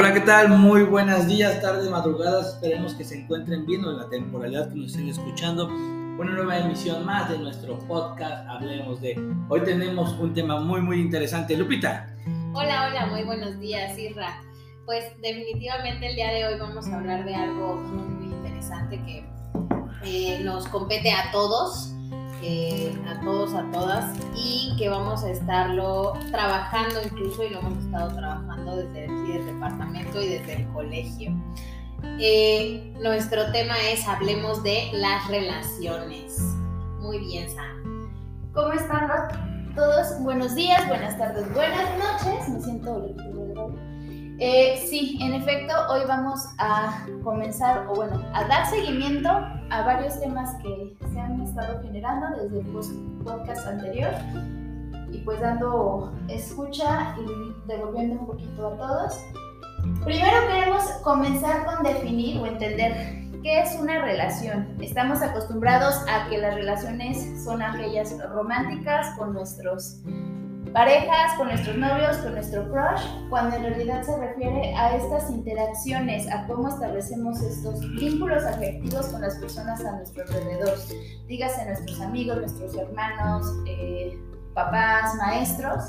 Hola, 0.00 0.14
¿qué 0.14 0.20
tal? 0.20 0.50
Muy 0.50 0.84
buenos 0.84 1.26
días, 1.26 1.60
tardes, 1.60 1.90
madrugadas. 1.90 2.54
Esperemos 2.54 2.94
que 2.94 3.02
se 3.02 3.18
encuentren 3.18 3.66
bien 3.66 3.80
en 3.80 3.96
la 3.96 4.08
temporalidad 4.08 4.68
que 4.68 4.76
nos 4.76 4.92
estén 4.92 5.08
escuchando. 5.08 5.66
Una 5.66 6.34
nueva 6.36 6.56
emisión 6.56 7.04
más 7.04 7.28
de 7.28 7.36
nuestro 7.36 7.80
podcast 7.80 8.46
Hablemos 8.48 9.00
de. 9.00 9.20
Hoy 9.48 9.60
tenemos 9.62 10.12
un 10.20 10.32
tema 10.34 10.60
muy, 10.60 10.82
muy 10.82 11.00
interesante. 11.00 11.56
Lupita. 11.56 12.14
Hola, 12.54 12.86
hola, 12.86 13.06
muy 13.06 13.24
buenos 13.24 13.58
días, 13.58 13.98
Irra. 13.98 14.40
Pues 14.86 15.04
definitivamente 15.20 16.10
el 16.10 16.14
día 16.14 16.30
de 16.30 16.46
hoy 16.46 16.60
vamos 16.60 16.86
a 16.86 16.94
hablar 16.96 17.24
de 17.24 17.34
algo 17.34 17.74
muy, 17.74 18.08
muy 18.08 18.36
interesante 18.36 19.02
que 19.04 19.28
eh, 20.04 20.38
nos 20.44 20.68
compete 20.68 21.10
a 21.10 21.32
todos 21.32 21.92
eh, 22.42 22.96
a 23.08 23.20
todos, 23.20 23.54
a 23.54 23.70
todas, 23.70 24.16
y 24.36 24.74
que 24.78 24.88
vamos 24.88 25.24
a 25.24 25.30
estarlo 25.30 26.14
trabajando 26.30 27.00
incluso 27.04 27.44
y 27.44 27.50
lo 27.50 27.58
hemos 27.60 27.84
estado 27.84 28.14
trabajando 28.14 28.76
desde 28.76 29.04
aquí 29.04 29.32
el 29.32 29.46
departamento 29.46 30.22
y 30.22 30.28
desde 30.28 30.62
el 30.62 30.68
colegio. 30.68 31.32
Eh, 32.20 32.94
nuestro 33.00 33.50
tema 33.52 33.74
es 33.90 34.06
hablemos 34.06 34.62
de 34.62 34.90
las 34.92 35.26
relaciones. 35.28 36.38
Muy 37.00 37.18
bien, 37.18 37.50
Sam. 37.50 38.10
¿Cómo 38.52 38.72
están 38.72 39.08
todos? 39.74 40.20
Buenos 40.20 40.54
días, 40.54 40.86
buenas 40.88 41.18
tardes, 41.18 41.52
buenas 41.54 41.88
noches. 41.98 42.48
Me 42.48 42.60
siento 42.60 43.04
eh, 44.38 44.84
sí, 44.88 45.18
en 45.20 45.34
efecto, 45.34 45.74
hoy 45.90 46.00
vamos 46.06 46.40
a 46.58 47.06
comenzar, 47.24 47.86
o 47.88 47.94
bueno, 47.94 48.22
a 48.34 48.44
dar 48.44 48.66
seguimiento 48.66 49.28
a 49.28 49.82
varios 49.82 50.18
temas 50.20 50.54
que 50.62 50.96
se 51.12 51.20
han 51.20 51.40
estado 51.40 51.82
generando 51.82 52.36
desde 52.36 52.60
el 52.60 53.24
podcast 53.24 53.66
anterior 53.66 54.10
y 55.12 55.18
pues 55.18 55.40
dando 55.40 56.12
escucha 56.28 57.16
y 57.18 57.54
devolviendo 57.66 58.20
un 58.20 58.26
poquito 58.26 58.68
a 58.68 58.76
todos. 58.76 59.20
Primero 60.04 60.46
queremos 60.48 60.82
comenzar 61.02 61.64
con 61.66 61.82
definir 61.82 62.38
o 62.38 62.46
entender 62.46 63.18
qué 63.42 63.60
es 63.60 63.76
una 63.80 64.02
relación. 64.02 64.76
Estamos 64.80 65.22
acostumbrados 65.22 65.96
a 66.08 66.28
que 66.28 66.38
las 66.38 66.54
relaciones 66.54 67.44
son 67.44 67.62
aquellas 67.62 68.14
románticas 68.30 69.16
con 69.16 69.32
nuestros 69.32 70.00
parejas, 70.72 71.34
con 71.36 71.48
nuestros 71.48 71.76
novios, 71.76 72.16
con 72.18 72.32
nuestro 72.32 72.70
crush, 72.70 73.02
cuando 73.30 73.56
en 73.56 73.62
realidad 73.64 74.02
se 74.02 74.16
refiere 74.16 74.74
a 74.74 74.96
estas 74.96 75.30
interacciones, 75.30 76.30
a 76.32 76.46
cómo 76.46 76.68
establecemos 76.68 77.40
estos 77.42 77.80
vínculos 77.92 78.44
afectivos 78.44 79.06
con 79.08 79.22
las 79.22 79.36
personas 79.36 79.84
a 79.84 79.92
nuestro 79.92 80.22
alrededor. 80.24 80.74
Dígase 81.26 81.64
nuestros 81.66 82.00
amigos, 82.00 82.38
nuestros 82.38 82.74
hermanos, 82.76 83.46
eh, 83.66 84.18
papás, 84.54 85.14
maestros. 85.16 85.84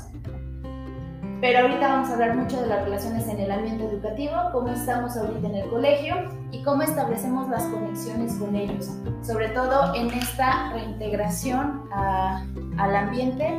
Pero 1.40 1.60
ahorita 1.60 1.88
vamos 1.88 2.10
a 2.10 2.12
hablar 2.12 2.36
mucho 2.36 2.60
de 2.60 2.66
las 2.66 2.84
relaciones 2.84 3.26
en 3.26 3.40
el 3.40 3.50
ambiente 3.50 3.84
educativo, 3.84 4.34
cómo 4.52 4.68
estamos 4.68 5.16
ahorita 5.16 5.48
en 5.48 5.54
el 5.54 5.70
colegio 5.70 6.28
y 6.50 6.62
cómo 6.62 6.82
establecemos 6.82 7.48
las 7.48 7.64
conexiones 7.64 8.34
con 8.34 8.54
ellos, 8.54 8.90
sobre 9.22 9.48
todo 9.48 9.94
en 9.94 10.10
esta 10.10 10.70
reintegración 10.74 11.88
al 11.92 12.94
ambiente 12.94 13.58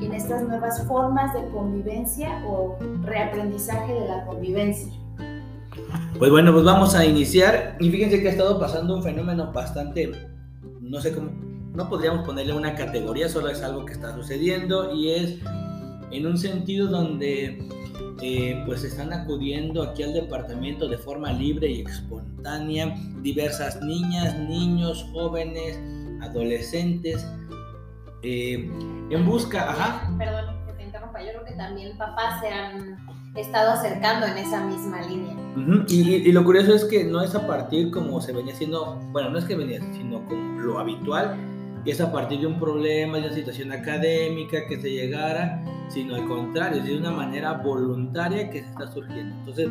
en 0.00 0.14
estas 0.14 0.42
nuevas 0.42 0.86
formas 0.86 1.34
de 1.34 1.48
convivencia 1.48 2.42
o 2.46 2.78
reaprendizaje 3.02 3.92
de 3.92 4.08
la 4.08 4.24
convivencia. 4.26 4.92
Pues 6.18 6.30
bueno, 6.30 6.52
pues 6.52 6.64
vamos 6.64 6.94
a 6.94 7.04
iniciar 7.04 7.76
y 7.80 7.90
fíjense 7.90 8.20
que 8.20 8.28
ha 8.28 8.32
estado 8.32 8.58
pasando 8.58 8.96
un 8.96 9.02
fenómeno 9.02 9.52
bastante, 9.52 10.10
no 10.80 11.00
sé 11.00 11.12
cómo, 11.12 11.30
no 11.74 11.88
podríamos 11.88 12.26
ponerle 12.26 12.54
una 12.54 12.74
categoría, 12.74 13.28
solo 13.28 13.48
es 13.48 13.62
algo 13.62 13.84
que 13.84 13.92
está 13.92 14.14
sucediendo 14.14 14.94
y 14.94 15.10
es 15.10 15.38
en 16.10 16.26
un 16.26 16.38
sentido 16.38 16.88
donde 16.88 17.58
eh, 18.20 18.62
pues 18.66 18.82
están 18.82 19.12
acudiendo 19.12 19.82
aquí 19.82 20.02
al 20.02 20.12
departamento 20.12 20.88
de 20.88 20.98
forma 20.98 21.32
libre 21.32 21.70
y 21.70 21.82
espontánea 21.82 22.96
diversas 23.22 23.80
niñas, 23.82 24.36
niños, 24.38 25.06
jóvenes, 25.12 25.78
adolescentes 26.20 27.24
eh, 28.22 28.70
en 29.10 29.26
busca, 29.26 29.70
ajá. 29.70 30.10
Perdón 30.18 30.66
que 30.66 30.72
te 30.72 30.84
interrumpa, 30.84 31.20
yo 31.22 31.28
creo 31.30 31.44
que 31.44 31.52
también 31.52 31.96
papás 31.96 32.40
se 32.40 32.48
han 32.48 32.96
estado 33.36 33.72
acercando 33.72 34.26
en 34.26 34.38
esa 34.38 34.64
misma 34.64 35.00
línea. 35.02 35.34
y, 35.88 36.32
lo 36.32 36.44
curioso 36.44 36.74
es 36.74 36.84
que 36.84 37.04
no 37.04 37.22
es 37.22 37.34
a 37.34 37.46
partir 37.46 37.90
como 37.90 38.20
se 38.20 38.32
venía 38.32 38.52
haciendo, 38.52 38.98
bueno, 39.12 39.30
no 39.30 39.38
es 39.38 39.44
que 39.44 39.54
venía, 39.54 39.80
sino 39.92 40.24
como 40.26 40.60
lo 40.60 40.78
habitual, 40.78 41.36
que 41.84 41.92
es 41.92 42.00
a 42.00 42.10
partir 42.10 42.40
de 42.40 42.46
un 42.46 42.58
problema, 42.58 43.18
de 43.18 43.26
una 43.26 43.34
situación 43.34 43.72
académica 43.72 44.66
que 44.66 44.80
se 44.80 44.90
llegara, 44.90 45.62
sino 45.88 46.16
al 46.16 46.26
contrario, 46.26 46.78
es 46.78 46.86
de 46.86 46.98
una 46.98 47.10
manera 47.10 47.52
voluntaria 47.52 48.50
que 48.50 48.62
se 48.62 48.68
está 48.68 48.90
surgiendo. 48.92 49.34
Entonces, 49.36 49.68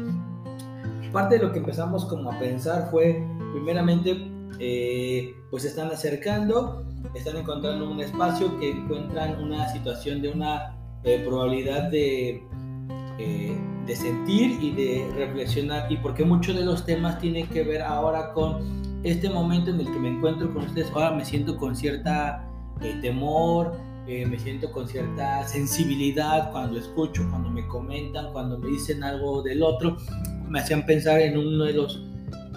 parte 1.11 1.37
de 1.37 1.43
lo 1.43 1.51
que 1.51 1.59
empezamos 1.59 2.05
como 2.05 2.31
a 2.31 2.39
pensar 2.39 2.89
fue, 2.89 3.23
primeramente, 3.53 4.31
eh, 4.59 5.35
pues 5.51 5.65
están 5.65 5.89
acercando 5.89 6.83
están 7.13 7.37
encontrando 7.37 7.89
un 7.89 8.01
espacio 8.01 8.59
que 8.59 8.71
encuentran 8.71 9.41
una 9.41 9.71
situación 9.71 10.21
de 10.21 10.29
una 10.29 10.75
eh, 11.03 11.23
probabilidad 11.25 11.89
de, 11.89 12.43
eh, 13.19 13.57
de 13.85 13.95
sentir 13.95 14.57
y 14.61 14.71
de 14.71 15.09
reflexionar. 15.15 15.91
Y 15.91 15.97
porque 15.97 16.25
muchos 16.25 16.55
de 16.55 16.65
los 16.65 16.85
temas 16.85 17.19
tienen 17.19 17.47
que 17.47 17.63
ver 17.63 17.81
ahora 17.81 18.33
con 18.33 19.01
este 19.03 19.29
momento 19.29 19.71
en 19.71 19.79
el 19.79 19.85
que 19.85 19.99
me 19.99 20.09
encuentro 20.09 20.51
con 20.53 20.65
ustedes, 20.65 20.91
ahora 20.91 21.11
me 21.11 21.23
siento 21.23 21.55
con 21.55 21.75
cierta 21.75 22.43
temor, 23.01 23.77
me 24.05 24.39
siento 24.39 24.71
con 24.71 24.87
cierta 24.87 25.47
sensibilidad 25.47 26.51
cuando 26.51 26.77
escucho, 26.79 27.27
cuando 27.29 27.49
me 27.49 27.65
comentan, 27.67 28.31
cuando 28.33 28.57
me 28.57 28.69
dicen 28.69 29.03
algo 29.03 29.41
del 29.41 29.63
otro, 29.63 29.97
me 30.49 30.59
hacían 30.59 30.85
pensar 30.85 31.19
en 31.19 31.37
uno 31.37 31.63
de 31.65 31.73
los, 31.73 32.01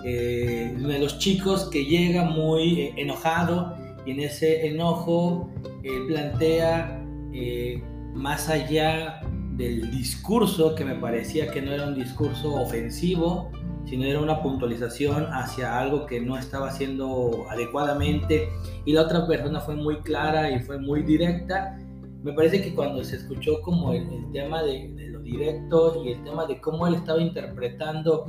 uno 0.02 0.88
de 0.88 0.98
los 0.98 1.18
chicos 1.18 1.68
que 1.70 1.84
llega 1.84 2.24
muy 2.24 2.92
enojado 2.96 3.76
y 4.06 4.12
en 4.12 4.20
ese 4.20 4.66
enojo 4.66 5.50
él 5.82 6.06
plantea 6.06 7.04
eh, 7.32 7.82
más 8.14 8.48
allá 8.48 9.20
del 9.56 9.90
discurso 9.90 10.74
que 10.74 10.84
me 10.84 10.94
parecía 10.94 11.50
que 11.50 11.60
no 11.60 11.72
era 11.72 11.86
un 11.86 11.94
discurso 11.94 12.54
ofensivo, 12.54 13.50
sino 13.84 14.04
era 14.04 14.20
una 14.20 14.42
puntualización 14.42 15.26
hacia 15.32 15.78
algo 15.78 16.06
que 16.06 16.20
no 16.20 16.38
estaba 16.38 16.68
haciendo 16.68 17.46
adecuadamente 17.50 18.48
y 18.84 18.92
la 18.92 19.02
otra 19.02 19.26
persona 19.26 19.60
fue 19.60 19.76
muy 19.76 19.96
clara 19.98 20.50
y 20.50 20.60
fue 20.60 20.78
muy 20.78 21.02
directa. 21.02 21.78
Me 22.22 22.32
parece 22.32 22.62
que 22.62 22.74
cuando 22.74 23.02
se 23.04 23.16
escuchó 23.16 23.60
como 23.62 23.92
el, 23.92 24.06
tema 24.32 24.62
de, 24.62 24.88
de, 24.94 25.08
lo 25.08 25.20
directo 25.20 26.02
y 26.04 26.12
el 26.12 26.24
tema 26.24 26.46
de 26.46 26.60
cómo 26.60 26.86
él 26.86 26.94
estaba 26.94 27.20
interpretando 27.20 28.26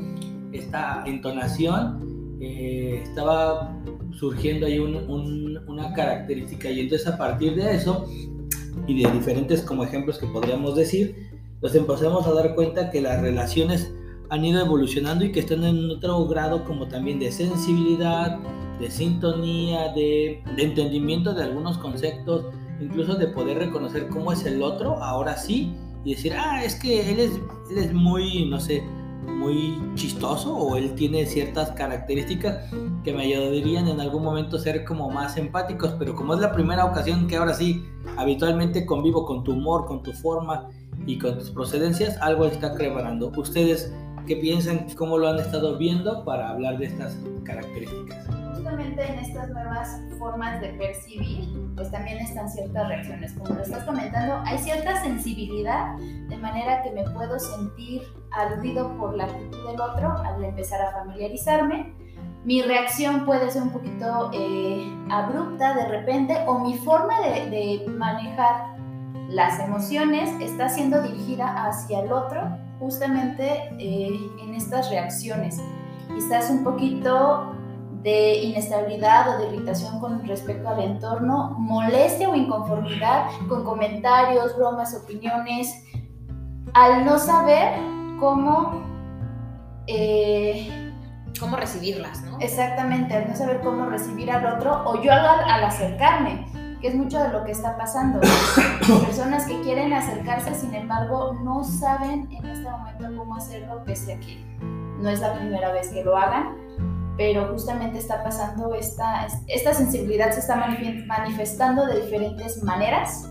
esta 0.51 1.03
entonación, 1.05 2.37
eh, 2.41 3.01
estaba 3.03 3.77
surgiendo 4.11 4.65
ahí 4.65 4.79
una 4.79 5.93
característica. 5.93 6.69
Y 6.69 6.81
entonces 6.81 7.07
a 7.07 7.17
partir 7.17 7.55
de 7.55 7.75
eso 7.75 8.05
y 8.87 9.03
de 9.03 9.11
diferentes 9.11 9.61
como 9.61 9.83
ejemplos 9.83 10.17
que 10.17 10.27
podríamos 10.27 10.75
decir, 10.75 11.29
nos 11.61 11.75
empezamos 11.75 12.25
a 12.25 12.33
dar 12.33 12.55
cuenta 12.55 12.89
que 12.89 13.01
las 13.01 13.21
relaciones 13.21 13.93
han 14.29 14.45
ido 14.45 14.61
evolucionando 14.61 15.25
y 15.25 15.31
que 15.31 15.41
están 15.41 15.63
en 15.63 15.89
otro 15.91 16.25
grado 16.25 16.63
como 16.63 16.87
también 16.87 17.19
de 17.19 17.31
sensibilidad, 17.31 18.39
de 18.79 18.89
sintonía, 18.89 19.89
de, 19.93 20.41
de 20.55 20.63
entendimiento 20.63 21.33
de 21.33 21.43
algunos 21.43 21.77
conceptos, 21.77 22.45
incluso 22.79 23.15
de 23.15 23.27
poder 23.27 23.57
reconocer 23.57 24.07
cómo 24.07 24.31
es 24.31 24.45
el 24.45 24.63
otro, 24.63 25.03
ahora 25.03 25.37
sí, 25.37 25.73
y 26.03 26.15
decir, 26.15 26.33
ah, 26.33 26.63
es 26.63 26.75
que 26.75 27.11
él 27.11 27.19
es, 27.19 27.31
él 27.69 27.77
es 27.77 27.93
muy, 27.93 28.45
no 28.45 28.59
sé, 28.59 28.83
muy 29.25 29.81
chistoso 29.95 30.55
o 30.55 30.75
él 30.75 30.95
tiene 30.95 31.25
ciertas 31.25 31.71
características 31.71 32.71
que 33.03 33.13
me 33.13 33.23
ayudarían 33.23 33.87
en 33.87 33.99
algún 33.99 34.23
momento 34.23 34.57
a 34.57 34.59
ser 34.59 34.83
como 34.83 35.09
más 35.09 35.37
empáticos, 35.37 35.95
pero 35.97 36.15
como 36.15 36.33
es 36.33 36.39
la 36.39 36.51
primera 36.51 36.85
ocasión 36.85 37.27
que 37.27 37.37
ahora 37.37 37.53
sí 37.53 37.85
habitualmente 38.17 38.85
convivo 38.85 39.25
con 39.25 39.43
tu 39.43 39.53
humor, 39.53 39.85
con 39.85 40.03
tu 40.03 40.11
forma 40.13 40.69
y 41.05 41.17
con 41.17 41.37
tus 41.37 41.49
procedencias, 41.51 42.17
algo 42.21 42.45
está 42.45 42.73
preparando. 42.73 43.31
¿Ustedes 43.35 43.93
qué 44.25 44.35
piensan, 44.35 44.87
cómo 44.95 45.17
lo 45.17 45.29
han 45.29 45.39
estado 45.39 45.77
viendo 45.77 46.23
para 46.23 46.49
hablar 46.49 46.77
de 46.77 46.85
estas 46.85 47.17
características? 47.43 48.25
Justamente 48.53 49.03
en 49.03 49.19
estas 49.19 49.49
nuevas 49.49 49.99
formas 50.19 50.61
de 50.61 50.69
percibir, 50.69 51.49
pues 51.75 51.91
también 51.91 52.19
están 52.19 52.49
ciertas 52.49 52.87
reacciones. 52.87 53.33
Como 53.33 53.55
lo 53.55 53.61
estás 53.61 53.83
comentando, 53.85 54.41
hay 54.45 54.57
cierta 54.59 55.01
sensibilidad, 55.01 55.95
de 55.97 56.37
manera 56.37 56.83
que 56.83 56.91
me 56.91 57.03
puedo 57.11 57.39
sentir 57.39 58.03
aludido 58.31 58.95
por 58.97 59.15
la 59.15 59.25
actitud 59.25 59.67
del 59.67 59.81
otro 59.81 60.11
al 60.11 60.43
empezar 60.43 60.81
a 60.81 60.91
familiarizarme. 60.91 61.93
Mi 62.43 62.61
reacción 62.61 63.25
puede 63.25 63.51
ser 63.51 63.63
un 63.63 63.69
poquito 63.69 64.31
eh, 64.33 64.91
abrupta 65.11 65.75
de 65.75 65.87
repente 65.87 66.35
o 66.47 66.59
mi 66.59 66.75
forma 66.77 67.19
de, 67.21 67.49
de 67.49 67.87
manejar 67.87 68.70
las 69.31 69.59
emociones 69.59 70.29
está 70.41 70.67
siendo 70.67 71.01
dirigida 71.01 71.65
hacia 71.65 72.01
el 72.01 72.11
otro 72.11 72.41
justamente 72.79 73.69
eh, 73.79 74.19
en 74.41 74.53
estas 74.53 74.89
reacciones. 74.89 75.61
Quizás 76.13 76.49
un 76.49 76.63
poquito 76.63 77.55
de 78.03 78.43
inestabilidad 78.43 79.29
o 79.29 79.37
de 79.37 79.55
irritación 79.55 79.99
con 79.99 80.25
respecto 80.27 80.67
al 80.67 80.81
entorno, 80.81 81.55
molestia 81.57 82.29
o 82.29 82.35
inconformidad 82.35 83.27
con 83.47 83.63
comentarios, 83.63 84.57
bromas, 84.57 84.95
opiniones, 84.95 85.85
al 86.73 87.05
no 87.05 87.17
saber 87.17 87.73
cómo 88.19 88.81
eh, 89.87 90.91
cómo 91.39 91.55
recibirlas, 91.55 92.21
¿no? 92.23 92.37
Exactamente, 92.39 93.15
al 93.15 93.29
no 93.29 93.35
saber 93.35 93.61
cómo 93.61 93.85
recibir 93.85 94.31
al 94.31 94.45
otro 94.45 94.83
o 94.85 95.01
yo 95.01 95.11
al, 95.11 95.25
al 95.25 95.63
acercarme, 95.63 96.45
que 96.81 96.87
es 96.87 96.95
mucho 96.95 97.21
de 97.21 97.29
lo 97.29 97.45
que 97.45 97.51
está 97.51 97.77
pasando. 97.77 98.19
Personas 99.05 99.45
que 99.45 99.61
quieren 99.61 99.93
acercarse, 99.93 100.55
sin 100.55 100.73
embargo, 100.73 101.33
no 101.43 101.63
saben 101.63 102.27
en 102.31 102.45
este 102.45 102.69
momento 102.69 103.05
cómo 103.15 103.35
hacerlo, 103.35 103.83
pese 103.85 104.13
a 104.13 104.19
que 104.19 104.43
no 104.99 105.09
es 105.09 105.19
la 105.19 105.33
primera 105.35 105.71
vez 105.71 105.89
que 105.89 106.03
lo 106.03 106.17
hagan, 106.17 106.55
pero 107.17 107.47
justamente 107.51 107.99
está 107.99 108.23
pasando 108.23 108.73
esta, 108.73 109.27
esta 109.47 109.73
sensibilidad 109.73 110.31
se 110.31 110.39
está 110.39 110.55
manifestando 111.07 111.85
de 111.85 112.01
diferentes 112.01 112.63
maneras. 112.63 113.27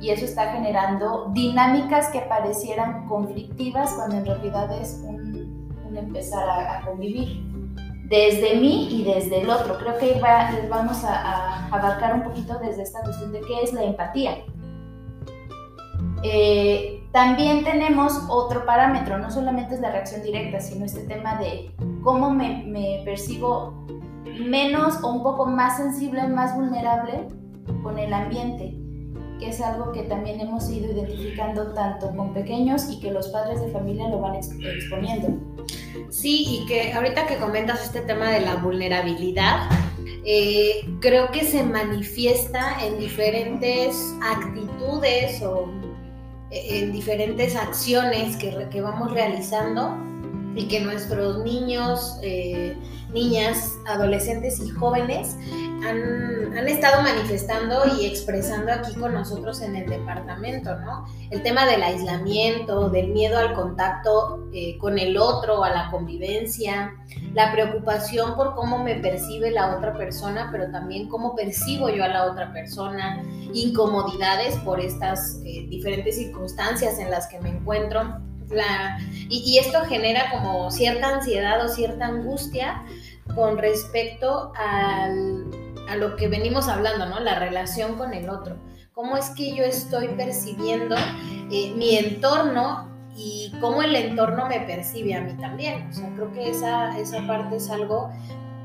Y 0.00 0.10
eso 0.10 0.24
está 0.24 0.52
generando 0.52 1.30
dinámicas 1.32 2.08
que 2.08 2.20
parecieran 2.20 3.06
conflictivas 3.06 3.92
cuando 3.94 4.16
en 4.16 4.26
realidad 4.26 4.70
es 4.80 5.00
un, 5.02 5.96
empezar 5.96 6.48
a, 6.48 6.84
convivir 6.84 7.42
desde 8.08 8.56
mí 8.56 8.88
y 8.90 9.04
desde 9.04 9.42
el 9.42 9.50
otro. 9.50 9.78
Creo 9.78 9.98
que 9.98 10.06
les 10.06 10.68
vamos 10.68 11.04
a, 11.04 11.66
abarcar 11.66 12.14
un 12.14 12.22
poquito 12.22 12.58
desde 12.58 12.82
esta 12.82 13.00
cuestión 13.02 13.32
de 13.32 13.40
qué 13.40 13.62
es 13.62 13.72
la 13.72 13.82
empatía. 13.82 14.38
Eh, 16.22 17.02
también 17.12 17.64
tenemos 17.64 18.12
otro 18.28 18.64
parámetro, 18.64 19.18
no 19.18 19.30
solamente 19.30 19.74
es 19.74 19.80
la 19.80 19.90
reacción 19.90 20.22
directa, 20.22 20.60
sino 20.60 20.84
este 20.84 21.00
tema 21.00 21.36
de 21.36 21.74
cómo 22.02 22.30
me, 22.30 22.64
me 22.64 23.02
percibo 23.04 23.86
menos 24.40 25.02
o 25.02 25.12
un 25.12 25.22
poco 25.22 25.46
más 25.46 25.76
sensible, 25.76 26.26
más 26.28 26.54
vulnerable 26.54 27.28
con 27.82 27.98
el 27.98 28.12
ambiente 28.12 28.85
que 29.38 29.50
es 29.50 29.60
algo 29.60 29.92
que 29.92 30.02
también 30.02 30.40
hemos 30.40 30.70
ido 30.70 30.92
identificando 30.92 31.72
tanto 31.72 32.14
con 32.16 32.32
pequeños 32.32 32.88
y 32.90 33.00
que 33.00 33.10
los 33.10 33.28
padres 33.28 33.60
de 33.60 33.70
familia 33.70 34.08
lo 34.08 34.20
van 34.20 34.36
exponiendo. 34.36 35.28
Sí, 36.10 36.44
y 36.48 36.66
que 36.66 36.92
ahorita 36.92 37.26
que 37.26 37.36
comentas 37.36 37.84
este 37.84 38.00
tema 38.00 38.30
de 38.30 38.40
la 38.40 38.56
vulnerabilidad, 38.56 39.68
eh, 40.24 40.84
creo 41.00 41.30
que 41.30 41.44
se 41.44 41.62
manifiesta 41.62 42.84
en 42.84 42.98
diferentes 42.98 44.14
actitudes 44.22 45.42
o 45.42 45.68
eh, 46.50 46.80
en 46.80 46.92
diferentes 46.92 47.56
acciones 47.56 48.36
que, 48.36 48.68
que 48.70 48.80
vamos 48.80 49.12
realizando 49.12 49.96
y 50.56 50.68
que 50.68 50.80
nuestros 50.80 51.44
niños, 51.44 52.18
eh, 52.22 52.76
niñas, 53.12 53.72
adolescentes 53.86 54.58
y 54.60 54.70
jóvenes 54.70 55.36
han, 55.88 56.56
han, 56.56 56.68
estado 56.68 57.02
manifestando 57.02 57.82
y 57.98 58.06
expresando 58.06 58.72
aquí 58.72 58.94
con 58.94 59.14
nosotros 59.14 59.60
en 59.62 59.76
el 59.76 59.88
departamento, 59.88 60.76
¿no? 60.80 61.06
El 61.30 61.42
tema 61.42 61.66
del 61.66 61.82
aislamiento, 61.82 62.88
del 62.90 63.08
miedo 63.08 63.38
al 63.38 63.54
contacto 63.54 64.48
eh, 64.52 64.76
con 64.78 64.98
el 64.98 65.16
otro, 65.16 65.64
a 65.64 65.70
la 65.70 65.90
convivencia, 65.90 66.92
la 67.34 67.52
preocupación 67.52 68.34
por 68.36 68.54
cómo 68.54 68.82
me 68.82 68.96
percibe 68.96 69.50
la 69.50 69.76
otra 69.76 69.96
persona, 69.96 70.48
pero 70.50 70.70
también 70.70 71.08
cómo 71.08 71.34
percibo 71.34 71.88
yo 71.88 72.04
a 72.04 72.08
la 72.08 72.24
otra 72.24 72.52
persona, 72.52 73.22
incomodidades 73.52 74.56
por 74.56 74.80
estas 74.80 75.40
eh, 75.44 75.66
diferentes 75.68 76.16
circunstancias 76.16 76.98
en 76.98 77.10
las 77.10 77.26
que 77.28 77.40
me 77.40 77.50
encuentro. 77.50 78.20
La, 78.48 78.98
y, 79.28 79.42
y 79.44 79.58
esto 79.58 79.80
genera 79.86 80.30
como 80.30 80.70
cierta 80.70 81.16
ansiedad 81.16 81.64
o 81.64 81.68
cierta 81.68 82.06
angustia 82.06 82.84
con 83.34 83.58
respecto 83.58 84.52
al, 84.56 85.46
a 85.88 85.96
lo 85.96 86.16
que 86.16 86.28
venimos 86.28 86.68
hablando, 86.68 87.06
¿no? 87.06 87.20
La 87.20 87.38
relación 87.38 87.96
con 87.96 88.14
el 88.14 88.28
otro. 88.28 88.56
¿Cómo 88.92 89.16
es 89.16 89.30
que 89.30 89.54
yo 89.54 89.62
estoy 89.62 90.08
percibiendo 90.08 90.96
eh, 91.50 91.72
mi 91.76 91.96
entorno 91.96 92.88
y 93.14 93.52
cómo 93.60 93.82
el 93.82 93.94
entorno 93.94 94.46
me 94.46 94.60
percibe 94.60 95.14
a 95.14 95.20
mí 95.20 95.34
también? 95.34 95.88
O 95.88 95.92
sea, 95.92 96.10
creo 96.14 96.32
que 96.32 96.50
esa, 96.50 96.98
esa 96.98 97.26
parte 97.26 97.56
es 97.56 97.70
algo 97.70 98.10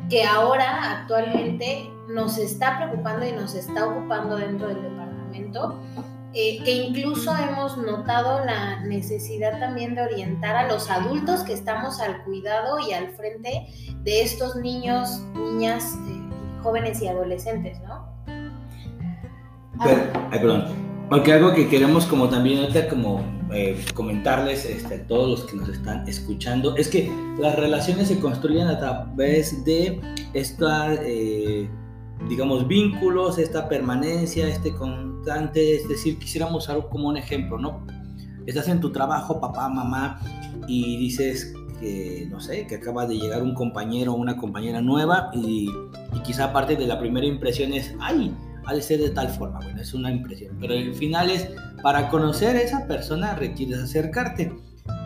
que 0.09 0.23
ahora 0.25 0.99
actualmente 0.99 1.89
nos 2.07 2.37
está 2.37 2.77
preocupando 2.77 3.25
y 3.25 3.31
nos 3.31 3.55
está 3.55 3.85
ocupando 3.85 4.37
dentro 4.37 4.67
del 4.67 4.81
departamento, 4.81 5.79
eh, 6.33 6.63
que 6.63 6.71
incluso 6.71 7.35
hemos 7.35 7.77
notado 7.77 8.43
la 8.45 8.81
necesidad 8.81 9.59
también 9.59 9.95
de 9.95 10.03
orientar 10.03 10.55
a 10.55 10.67
los 10.67 10.89
adultos 10.89 11.41
que 11.43 11.53
estamos 11.53 11.99
al 11.99 12.23
cuidado 12.23 12.79
y 12.79 12.93
al 12.93 13.09
frente 13.11 13.67
de 14.03 14.21
estos 14.21 14.55
niños, 14.55 15.19
niñas. 15.35 15.95
Eh, 16.07 16.20
jóvenes 16.61 17.01
y 17.01 17.07
adolescentes, 17.07 17.79
¿no? 17.81 18.05
ay, 19.79 20.39
perdón. 20.39 20.65
Porque 21.09 21.33
algo 21.33 21.53
que 21.53 21.67
queremos 21.67 22.05
como 22.05 22.29
también 22.29 22.59
ahorita 22.59 22.87
como 22.87 23.21
eh, 23.51 23.83
comentarles 23.93 24.63
este, 24.63 24.95
a 24.95 25.07
todos 25.07 25.29
los 25.29 25.49
que 25.49 25.57
nos 25.57 25.67
están 25.67 26.07
escuchando 26.07 26.77
es 26.77 26.87
que 26.87 27.11
las 27.37 27.57
relaciones 27.57 28.07
se 28.07 28.17
construyen 28.17 28.67
a 28.67 28.79
través 28.79 29.65
de 29.65 29.99
esta, 30.33 30.93
eh, 31.03 31.69
digamos, 32.29 32.65
vínculos, 32.65 33.39
esta 33.39 33.67
permanencia, 33.67 34.47
este 34.47 34.73
constante, 34.73 35.75
es 35.75 35.89
decir, 35.89 36.17
quisiéramos 36.17 36.69
algo 36.69 36.87
como 36.87 37.09
un 37.09 37.17
ejemplo, 37.17 37.57
¿no? 37.57 37.85
Estás 38.45 38.69
en 38.69 38.79
tu 38.79 38.89
trabajo, 38.91 39.41
papá, 39.41 39.67
mamá, 39.67 40.21
y 40.67 40.97
dices, 40.97 41.53
que, 41.81 42.27
no 42.29 42.39
sé, 42.39 42.67
que 42.67 42.75
acaba 42.75 43.05
de 43.05 43.17
llegar 43.17 43.41
un 43.41 43.55
compañero 43.55 44.13
o 44.13 44.15
una 44.15 44.37
compañera 44.37 44.81
nueva 44.81 45.31
y, 45.33 45.67
quizá 46.23 46.53
parte 46.53 46.75
de 46.75 46.85
la 46.85 46.99
primera 46.99 47.25
impresión 47.25 47.73
es, 47.73 47.95
ay, 47.99 48.31
ha 48.65 48.75
de 48.75 48.81
ser 48.81 48.99
de 48.99 49.09
tal 49.09 49.27
forma. 49.29 49.59
Bueno, 49.63 49.81
es 49.81 49.93
una 49.93 50.11
impresión. 50.11 50.55
Pero 50.61 50.75
el 50.75 50.93
final 50.93 51.31
es, 51.31 51.49
para 51.81 52.09
conocer 52.09 52.55
a 52.55 52.61
esa 52.61 52.87
persona 52.87 53.33
requieres 53.33 53.79
acercarte. 53.79 54.53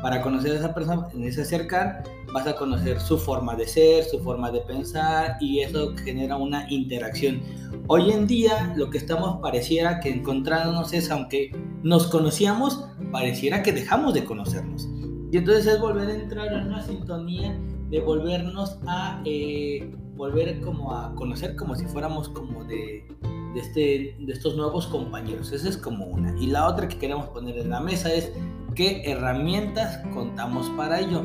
Para 0.02 0.22
conocer 0.22 0.52
a 0.52 0.56
esa 0.56 0.74
persona, 0.74 1.08
en 1.14 1.24
ese 1.24 1.44
acercar, 1.44 2.04
vas 2.34 2.48
a 2.48 2.56
conocer 2.56 3.00
su 3.00 3.18
forma 3.18 3.56
de 3.56 3.66
ser, 3.66 4.04
su 4.04 4.20
forma 4.20 4.52
de 4.52 4.60
pensar 4.60 5.38
y 5.40 5.62
eso 5.62 5.96
genera 6.04 6.36
una 6.36 6.70
interacción. 6.70 7.42
Hoy 7.88 8.12
en 8.12 8.28
día 8.28 8.74
lo 8.76 8.90
que 8.90 8.98
estamos 8.98 9.40
pareciera 9.42 10.02
que 10.02 10.10
encontrándonos 10.10 10.92
es, 10.92 11.10
aunque 11.12 11.52
nos 11.82 12.08
conocíamos, 12.08 12.88
pareciera 13.12 13.64
que 13.64 13.72
dejamos 13.72 14.14
de 14.14 14.26
conocernos. 14.26 14.90
Y 15.36 15.40
entonces 15.40 15.68
es 15.68 15.82
volver 15.82 16.08
a 16.08 16.14
entrar 16.14 16.54
en 16.54 16.68
una 16.68 16.82
sintonía 16.82 17.54
de 17.90 18.00
volvernos 18.00 18.78
a 18.88 19.22
eh, 19.26 19.94
volver 20.16 20.62
como 20.62 20.96
a 20.96 21.14
conocer 21.16 21.58
como 21.58 21.76
si 21.76 21.84
fuéramos 21.88 22.30
como 22.30 22.64
de, 22.64 23.06
de, 23.54 23.60
este, 23.60 24.16
de 24.18 24.32
estos 24.32 24.56
nuevos 24.56 24.88
compañeros. 24.88 25.52
Esa 25.52 25.68
es 25.68 25.76
como 25.76 26.06
una. 26.06 26.34
Y 26.40 26.48
la 26.48 26.70
otra 26.70 26.88
que 26.88 26.98
queremos 26.98 27.28
poner 27.28 27.58
en 27.58 27.70
la 27.70 27.82
mesa 27.82 28.14
es 28.14 28.32
qué 28.76 29.02
herramientas 29.12 29.98
contamos 30.14 30.70
para 30.78 31.02
ello. 31.02 31.24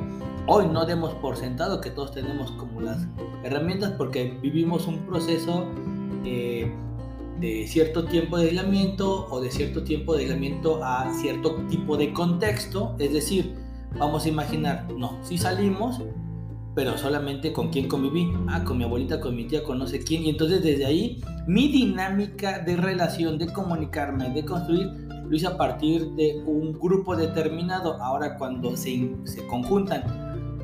Hoy 0.49 0.67
no 0.67 0.85
demos 0.87 1.15
por 1.15 1.37
sentado 1.37 1.81
que 1.81 1.91
todos 1.91 2.11
tenemos 2.11 2.51
como 2.51 2.81
las 2.81 3.07
herramientas 3.45 3.93
porque 3.93 4.37
vivimos 4.43 4.89
un 4.89 5.07
proceso 5.07 5.67
eh, 6.25 6.69
de 7.39 7.65
cierto 7.69 8.07
tiempo 8.07 8.39
de 8.39 8.49
aislamiento 8.49 9.29
o 9.31 9.41
de 9.41 9.53
cierto 9.53 9.85
tiempo 9.85 10.17
de 10.17 10.23
aislamiento 10.23 10.83
a 10.83 11.15
cierto 11.15 11.65
tipo 11.69 11.97
de 11.97 12.13
contexto. 12.13 12.97
Es 12.99 13.13
decir, 13.13 13.70
Vamos 13.99 14.25
a 14.25 14.29
imaginar, 14.29 14.87
no, 14.97 15.19
si 15.23 15.37
salimos, 15.39 16.01
pero 16.75 16.97
solamente 16.97 17.53
con 17.53 17.71
quién 17.71 17.89
conviví. 17.89 18.33
Ah, 18.49 18.63
con 18.65 18.79
mi 18.79 18.85
abuelita, 18.85 19.21
con 19.21 19.35
mi 19.35 19.47
tía, 19.47 19.63
con 19.63 19.79
no 19.79 19.87
sé 19.87 20.03
quién. 20.03 20.25
Y 20.25 20.31
entonces 20.31 20.63
desde 20.63 20.87
ahí 20.87 21.21
mi 21.47 21.69
dinámica 21.69 22.61
de 22.61 22.77
relación, 22.77 23.39
de 23.39 23.53
comunicarme, 23.53 24.31
de 24.31 24.45
construir, 24.45 24.87
lo 25.29 25.37
hice 25.37 25.47
a 25.47 25.57
partir 25.57 26.07
de 26.13 26.43
un 26.47 26.73
grupo 26.73 27.17
determinado. 27.17 28.01
Ahora 28.03 28.37
cuando 28.37 28.77
se, 28.77 29.11
se 29.25 29.47
conjuntan 29.47 30.05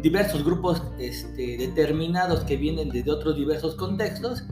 diversos 0.02 0.44
grupos 0.44 0.82
este, 0.98 1.56
determinados 1.56 2.44
que 2.44 2.56
vienen 2.56 2.90
desde 2.90 3.10
otros 3.10 3.36
diversos 3.36 3.74
contextos, 3.74 4.44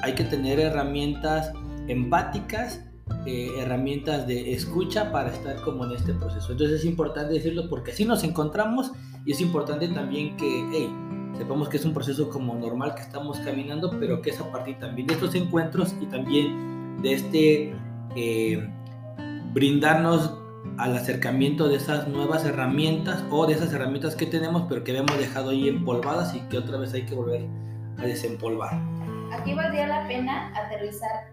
hay 0.00 0.14
que 0.14 0.24
tener 0.24 0.58
herramientas 0.58 1.52
empáticas 1.86 2.84
eh, 3.26 3.50
herramientas 3.58 4.26
de 4.26 4.52
escucha 4.52 5.12
para 5.12 5.30
estar 5.30 5.60
como 5.62 5.84
en 5.84 5.92
este 5.92 6.14
proceso. 6.14 6.52
Entonces 6.52 6.80
es 6.80 6.86
importante 6.86 7.34
decirlo 7.34 7.68
porque 7.68 7.92
así 7.92 8.04
nos 8.04 8.24
encontramos 8.24 8.92
y 9.24 9.32
es 9.32 9.40
importante 9.40 9.88
también 9.88 10.36
que, 10.36 10.66
hey, 10.72 10.90
sepamos 11.36 11.68
que 11.68 11.76
es 11.76 11.84
un 11.84 11.94
proceso 11.94 12.30
como 12.30 12.54
normal 12.54 12.94
que 12.94 13.02
estamos 13.02 13.38
caminando, 13.40 13.90
pero 13.98 14.22
que 14.22 14.30
es 14.30 14.40
a 14.40 14.50
partir 14.50 14.78
también 14.78 15.06
de 15.06 15.14
estos 15.14 15.34
encuentros 15.34 15.94
y 16.00 16.06
también 16.06 17.00
de 17.02 17.12
este 17.12 17.74
eh, 18.16 18.68
brindarnos 19.52 20.34
al 20.78 20.96
acercamiento 20.96 21.68
de 21.68 21.76
esas 21.76 22.08
nuevas 22.08 22.44
herramientas 22.44 23.24
o 23.30 23.46
de 23.46 23.54
esas 23.54 23.72
herramientas 23.72 24.14
que 24.16 24.26
tenemos 24.26 24.64
pero 24.68 24.84
que 24.84 24.92
habíamos 24.92 25.18
dejado 25.18 25.50
ahí 25.50 25.68
empolvadas 25.68 26.34
y 26.34 26.40
que 26.48 26.58
otra 26.58 26.78
vez 26.78 26.94
hay 26.94 27.04
que 27.04 27.14
volver 27.14 27.46
a 27.98 28.02
desempolvar. 28.02 28.80
Aquí 29.32 29.54
valdría 29.54 29.86
la 29.86 30.08
pena 30.08 30.52
aterrizar 30.56 31.30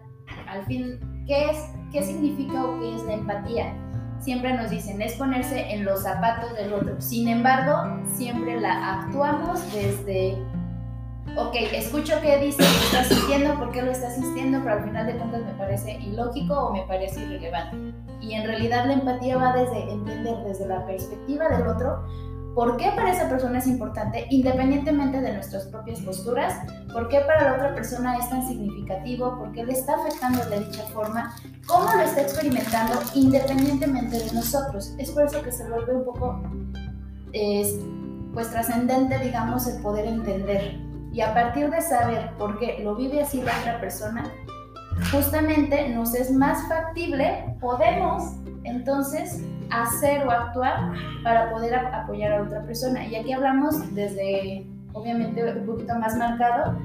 al 0.48 0.64
fin 0.66 1.15
¿Qué, 1.26 1.50
es, 1.50 1.58
¿Qué 1.90 2.02
significa 2.04 2.64
o 2.64 2.78
qué 2.78 2.94
es 2.94 3.02
la 3.02 3.14
empatía? 3.14 3.74
Siempre 4.20 4.54
nos 4.54 4.70
dicen, 4.70 5.02
es 5.02 5.14
ponerse 5.14 5.72
en 5.72 5.84
los 5.84 6.04
zapatos 6.04 6.54
del 6.54 6.72
otro. 6.72 7.00
Sin 7.00 7.28
embargo, 7.28 8.00
siempre 8.14 8.60
la 8.60 9.00
actuamos 9.00 9.60
desde, 9.72 10.36
ok, 11.36 11.54
escucho 11.72 12.14
qué 12.22 12.38
dice, 12.38 12.58
qué 12.58 12.96
está 12.96 13.04
sintiendo, 13.04 13.58
por 13.58 13.72
qué 13.72 13.82
lo 13.82 13.90
está 13.90 14.10
sintiendo, 14.10 14.60
pero 14.62 14.76
al 14.76 14.84
final 14.84 15.06
de 15.06 15.16
cuentas 15.16 15.42
me 15.42 15.52
parece 15.54 15.98
ilógico 15.98 16.54
o 16.54 16.72
me 16.72 16.82
parece 16.82 17.20
irrelevante. 17.20 17.76
Y 18.20 18.34
en 18.34 18.46
realidad 18.46 18.86
la 18.86 18.94
empatía 18.94 19.36
va 19.36 19.52
desde 19.52 19.90
entender 19.90 20.36
desde 20.44 20.68
la 20.68 20.86
perspectiva 20.86 21.48
del 21.48 21.66
otro 21.66 22.06
por 22.56 22.78
qué 22.78 22.90
para 22.96 23.12
esa 23.12 23.28
persona 23.28 23.58
es 23.58 23.66
importante, 23.66 24.26
independientemente 24.30 25.20
de 25.20 25.34
nuestras 25.34 25.66
propias 25.66 26.00
posturas, 26.00 26.54
por 26.90 27.06
qué 27.08 27.20
para 27.20 27.50
la 27.50 27.54
otra 27.56 27.74
persona 27.74 28.16
es 28.16 28.30
tan 28.30 28.48
significativo, 28.48 29.36
por 29.38 29.52
qué 29.52 29.62
le 29.62 29.74
está 29.74 29.92
afectando 29.96 30.42
de 30.46 30.60
dicha 30.60 30.82
forma, 30.84 31.36
cómo 31.66 31.84
lo 31.92 32.00
está 32.00 32.22
experimentando, 32.22 32.94
independientemente 33.14 34.20
de 34.20 34.32
nosotros. 34.32 34.94
Es 34.96 35.10
por 35.10 35.24
eso 35.24 35.42
que 35.42 35.52
se 35.52 35.68
vuelve 35.68 35.96
un 35.96 36.04
poco, 36.06 36.40
pues, 38.32 38.50
trascendente, 38.50 39.18
digamos, 39.18 39.66
el 39.66 39.82
poder 39.82 40.06
entender. 40.06 40.80
Y 41.12 41.20
a 41.20 41.34
partir 41.34 41.68
de 41.68 41.82
saber 41.82 42.30
por 42.38 42.58
qué 42.58 42.80
lo 42.82 42.96
vive 42.96 43.20
así 43.20 43.42
la 43.42 43.52
otra 43.60 43.80
persona, 43.82 44.32
justamente 45.12 45.90
nos 45.90 46.14
es 46.14 46.32
más 46.32 46.66
factible, 46.68 47.54
podemos 47.60 48.32
entonces 48.64 49.42
hacer 49.70 50.26
o 50.26 50.30
actuar 50.30 50.92
para 51.22 51.50
poder 51.50 51.74
apoyar 51.74 52.32
a 52.32 52.42
otra 52.42 52.62
persona. 52.62 53.06
Y 53.06 53.16
aquí 53.16 53.32
hablamos 53.32 53.94
desde, 53.94 54.66
obviamente, 54.92 55.42
un 55.58 55.66
poquito 55.66 55.94
más 55.98 56.16
marcado, 56.16 56.78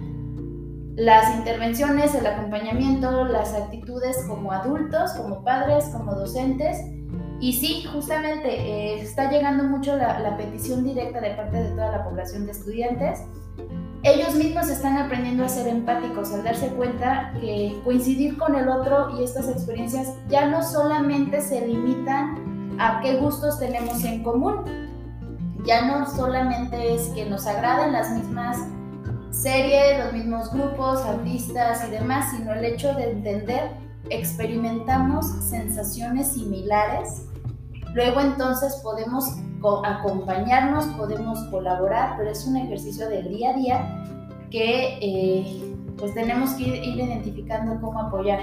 las 0.96 1.36
intervenciones, 1.36 2.14
el 2.16 2.28
acompañamiento, 2.28 3.26
las 3.26 3.54
actitudes 3.54 4.26
como 4.28 4.52
adultos, 4.52 5.14
como 5.14 5.44
padres, 5.44 5.86
como 5.94 6.14
docentes. 6.16 6.78
Y 7.40 7.54
sí, 7.54 7.86
justamente 7.92 8.50
eh, 8.50 9.02
está 9.02 9.32
llegando 9.32 9.64
mucho 9.64 9.96
la, 9.96 10.20
la 10.20 10.38
petición 10.38 10.84
directa 10.84 11.22
de 11.22 11.32
parte 11.32 11.58
de 11.58 11.70
toda 11.72 11.92
la 11.92 12.04
población 12.04 12.46
de 12.46 12.52
estudiantes 12.52 13.22
ellos 14.04 14.34
mismos 14.34 14.68
están 14.68 14.98
aprendiendo 14.98 15.46
a 15.46 15.50
ser 15.50 15.68
empáticos, 15.68 16.34
al 16.34 16.44
darse 16.44 16.70
cuenta 16.70 17.34
que 17.40 17.80
coincidir 17.84 18.36
con 18.36 18.56
el 18.56 18.68
otro 18.68 19.16
y 19.20 19.24
estas 19.24 19.48
experiencias 19.48 20.16
ya 20.28 20.48
no 20.48 20.64
solamente 20.64 21.40
se 21.40 21.68
limitan 21.68 22.51
a 22.82 23.00
qué 23.02 23.18
gustos 23.18 23.60
tenemos 23.60 24.04
en 24.04 24.24
común, 24.24 24.66
ya 25.66 25.86
no 25.86 26.10
solamente 26.10 26.96
es 26.96 27.10
que 27.10 27.30
nos 27.30 27.46
agradan 27.46 27.94
las 27.94 28.10
mismas 28.10 28.58
series, 29.30 30.04
los 30.04 30.14
mismos 30.14 30.52
grupos, 30.52 31.00
artistas 31.02 31.88
y 31.88 31.92
demás, 31.92 32.32
sino 32.36 32.54
el 32.54 32.66
hecho 32.66 32.94
de 32.96 33.12
entender, 33.12 33.70
experimentamos 34.10 35.28
sensaciones 35.28 36.34
similares, 36.34 37.28
luego 37.94 38.20
entonces 38.20 38.76
podemos 38.82 39.26
acompañarnos, 39.86 40.86
podemos 40.98 41.40
colaborar, 41.52 42.16
pero 42.18 42.32
es 42.32 42.48
un 42.48 42.58
ejercicio 42.58 43.08
del 43.10 43.30
día 43.30 43.52
a 43.52 43.54
día 43.54 44.04
que 44.50 44.98
eh, 45.02 45.76
pues 45.98 46.16
tenemos 46.16 46.52
que 46.56 46.64
ir, 46.64 46.84
identificando 46.84 47.80
cómo 47.80 48.00
apoyar. 48.00 48.40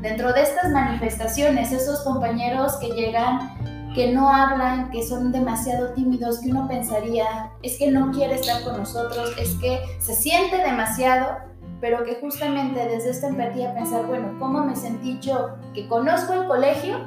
Dentro 0.00 0.32
de 0.32 0.42
estas 0.42 0.70
manifestaciones, 0.70 1.72
esos 1.72 2.00
compañeros 2.02 2.76
que 2.76 2.88
llegan, 2.90 3.50
que 3.94 4.12
no 4.12 4.28
hablan, 4.32 4.90
que 4.90 5.02
son 5.02 5.32
demasiado 5.32 5.92
tímidos, 5.94 6.40
que 6.40 6.50
uno 6.50 6.68
pensaría, 6.68 7.52
es 7.62 7.78
que 7.78 7.90
no 7.90 8.12
quiere 8.12 8.36
estar 8.36 8.62
con 8.62 8.78
nosotros, 8.78 9.34
es 9.38 9.54
que 9.56 9.80
se 9.98 10.14
siente 10.14 10.58
demasiado, 10.58 11.38
pero 11.80 12.04
que 12.04 12.16
justamente 12.20 12.86
desde 12.88 13.10
esta 13.10 13.28
empatía 13.28 13.74
pensar, 13.74 14.06
bueno, 14.06 14.36
¿cómo 14.38 14.64
me 14.64 14.76
sentí 14.76 15.18
yo 15.20 15.56
que 15.74 15.88
conozco 15.88 16.32
el 16.34 16.46
colegio 16.46 16.98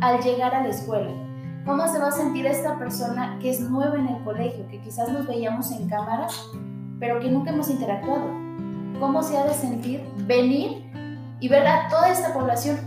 al 0.00 0.20
llegar 0.20 0.54
a 0.54 0.62
la 0.62 0.68
escuela? 0.68 1.10
¿Cómo 1.64 1.86
se 1.88 1.98
va 1.98 2.08
a 2.08 2.12
sentir 2.12 2.46
esta 2.46 2.78
persona 2.78 3.38
que 3.40 3.50
es 3.50 3.60
nueva 3.60 3.96
en 3.96 4.08
el 4.08 4.22
colegio, 4.24 4.66
que 4.68 4.80
quizás 4.80 5.10
nos 5.10 5.26
veíamos 5.26 5.70
en 5.72 5.88
cámara, 5.88 6.28
pero 7.00 7.20
que 7.20 7.30
nunca 7.30 7.50
hemos 7.50 7.68
interactuado? 7.68 8.26
¿Cómo 9.00 9.22
se 9.22 9.36
ha 9.36 9.44
de 9.44 9.54
sentir 9.54 10.02
venir 10.26 10.90
y 11.40 11.48
ver 11.48 11.66
a 11.66 11.88
toda 11.88 12.10
esta 12.10 12.32
población 12.32 12.78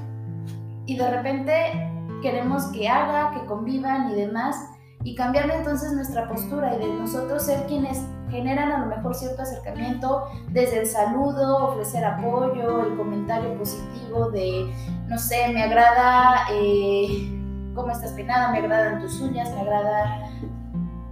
y 0.85 0.97
de 0.97 1.09
repente 1.09 1.90
queremos 2.21 2.65
que 2.67 2.87
haga, 2.87 3.31
que 3.31 3.45
convivan 3.45 4.11
y 4.11 4.15
demás, 4.15 4.55
y 5.03 5.15
cambiarle 5.15 5.55
entonces 5.55 5.93
nuestra 5.93 6.27
postura 6.27 6.75
y 6.75 6.79
de 6.79 6.93
nosotros 6.93 7.43
ser 7.43 7.65
quienes 7.65 8.05
generan 8.29 8.71
a 8.71 8.77
lo 8.79 8.85
mejor 8.85 9.15
cierto 9.15 9.41
acercamiento 9.41 10.25
desde 10.49 10.81
el 10.81 10.85
saludo, 10.85 11.69
ofrecer 11.69 12.05
apoyo, 12.05 12.85
el 12.85 12.95
comentario 12.95 13.57
positivo 13.57 14.29
de, 14.31 14.71
no 15.07 15.17
sé, 15.17 15.49
me 15.53 15.63
agrada... 15.63 16.47
Eh, 16.51 17.37
cómo 17.73 17.91
estás 17.91 18.11
peinada, 18.11 18.51
me 18.51 18.59
agradan 18.59 19.01
tus 19.01 19.19
uñas, 19.21 19.49
me 19.53 19.61
agrada 19.61 20.29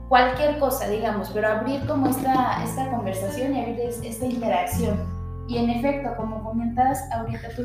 cualquier 0.07 0.59
cosa, 0.59 0.87
digamos, 0.87 1.29
pero 1.33 1.47
abrir 1.47 1.85
como 1.85 2.07
esta, 2.07 2.63
esta 2.63 2.89
conversación 2.89 3.55
y 3.55 3.61
abrir 3.61 3.79
esta 3.79 4.25
interacción. 4.25 4.97
Y 5.47 5.57
en 5.57 5.69
efecto, 5.69 6.15
como 6.17 6.43
comentas 6.43 7.01
ahorita 7.11 7.49
tú, 7.55 7.63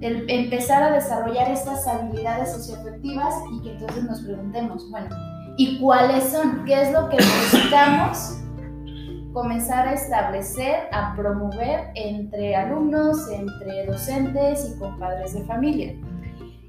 el 0.00 0.28
empezar 0.28 0.82
a 0.82 0.92
desarrollar 0.92 1.50
estas 1.50 1.86
habilidades 1.86 2.52
socioafectivas 2.52 3.34
y 3.52 3.62
que 3.62 3.72
entonces 3.72 4.04
nos 4.04 4.20
preguntemos, 4.22 4.90
bueno, 4.90 5.08
¿y 5.56 5.78
cuáles 5.80 6.24
son? 6.24 6.64
¿Qué 6.64 6.82
es 6.82 6.92
lo 6.92 7.08
que 7.08 7.16
necesitamos 7.16 8.38
comenzar 9.32 9.88
a 9.88 9.94
establecer, 9.94 10.88
a 10.92 11.14
promover 11.16 11.90
entre 11.94 12.54
alumnos, 12.54 13.28
entre 13.30 13.86
docentes 13.86 14.74
y 14.74 14.78
con 14.78 14.98
padres 14.98 15.34
de 15.34 15.44
familia? 15.44 15.94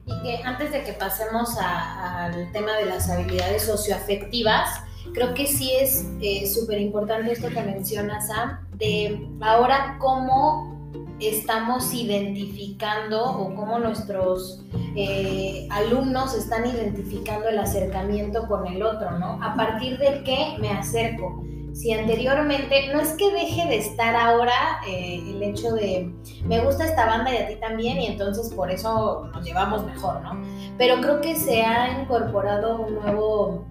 y 0.05 0.21
que 0.21 0.43
antes 0.43 0.71
de 0.71 0.83
que 0.83 0.93
pasemos 0.93 1.57
al 1.57 2.51
tema 2.51 2.73
de 2.77 2.85
las 2.85 3.09
habilidades 3.09 3.63
socioafectivas, 3.63 4.81
creo 5.13 5.33
que 5.33 5.47
sí 5.47 5.71
es 5.75 6.05
eh, 6.21 6.45
súper 6.47 6.79
importante 6.79 7.31
esto 7.31 7.49
que 7.49 7.61
menciona 7.61 8.21
Sam, 8.21 8.67
de 8.73 9.27
ahora 9.41 9.97
cómo 9.99 10.74
estamos 11.19 11.93
identificando 11.93 13.23
o 13.23 13.55
cómo 13.55 13.79
nuestros 13.79 14.63
eh, 14.95 15.67
alumnos 15.71 16.35
están 16.35 16.65
identificando 16.65 17.49
el 17.49 17.59
acercamiento 17.59 18.47
con 18.47 18.67
el 18.67 18.83
otro, 18.83 19.11
¿no? 19.19 19.41
A 19.43 19.55
partir 19.55 19.97
de 19.97 20.23
qué 20.23 20.57
me 20.59 20.69
acerco 20.69 21.45
si 21.75 21.91
anteriormente, 21.91 22.87
no 22.93 23.01
es 23.01 23.11
que 23.17 23.33
deje 23.33 23.67
de 23.67 23.77
estar 23.79 24.15
ahora 24.15 24.79
eh, 24.87 25.21
el 25.27 25.43
hecho 25.43 25.73
de, 25.73 26.09
me 26.45 26.63
gusta 26.63 26.85
esta 26.85 27.05
banda 27.05 27.33
y 27.33 27.37
a 27.37 27.47
ti 27.49 27.55
también, 27.57 27.99
y 27.99 28.07
entonces 28.07 28.53
por 28.53 28.71
eso 28.71 29.29
nos 29.33 29.45
llevamos 29.45 29.85
mejor, 29.85 30.21
¿no? 30.21 30.41
Pero 30.77 31.01
creo 31.01 31.19
que 31.19 31.35
se 31.35 31.63
ha 31.63 31.99
incorporado 31.99 32.79
un 32.79 32.95
nuevo 32.95 33.65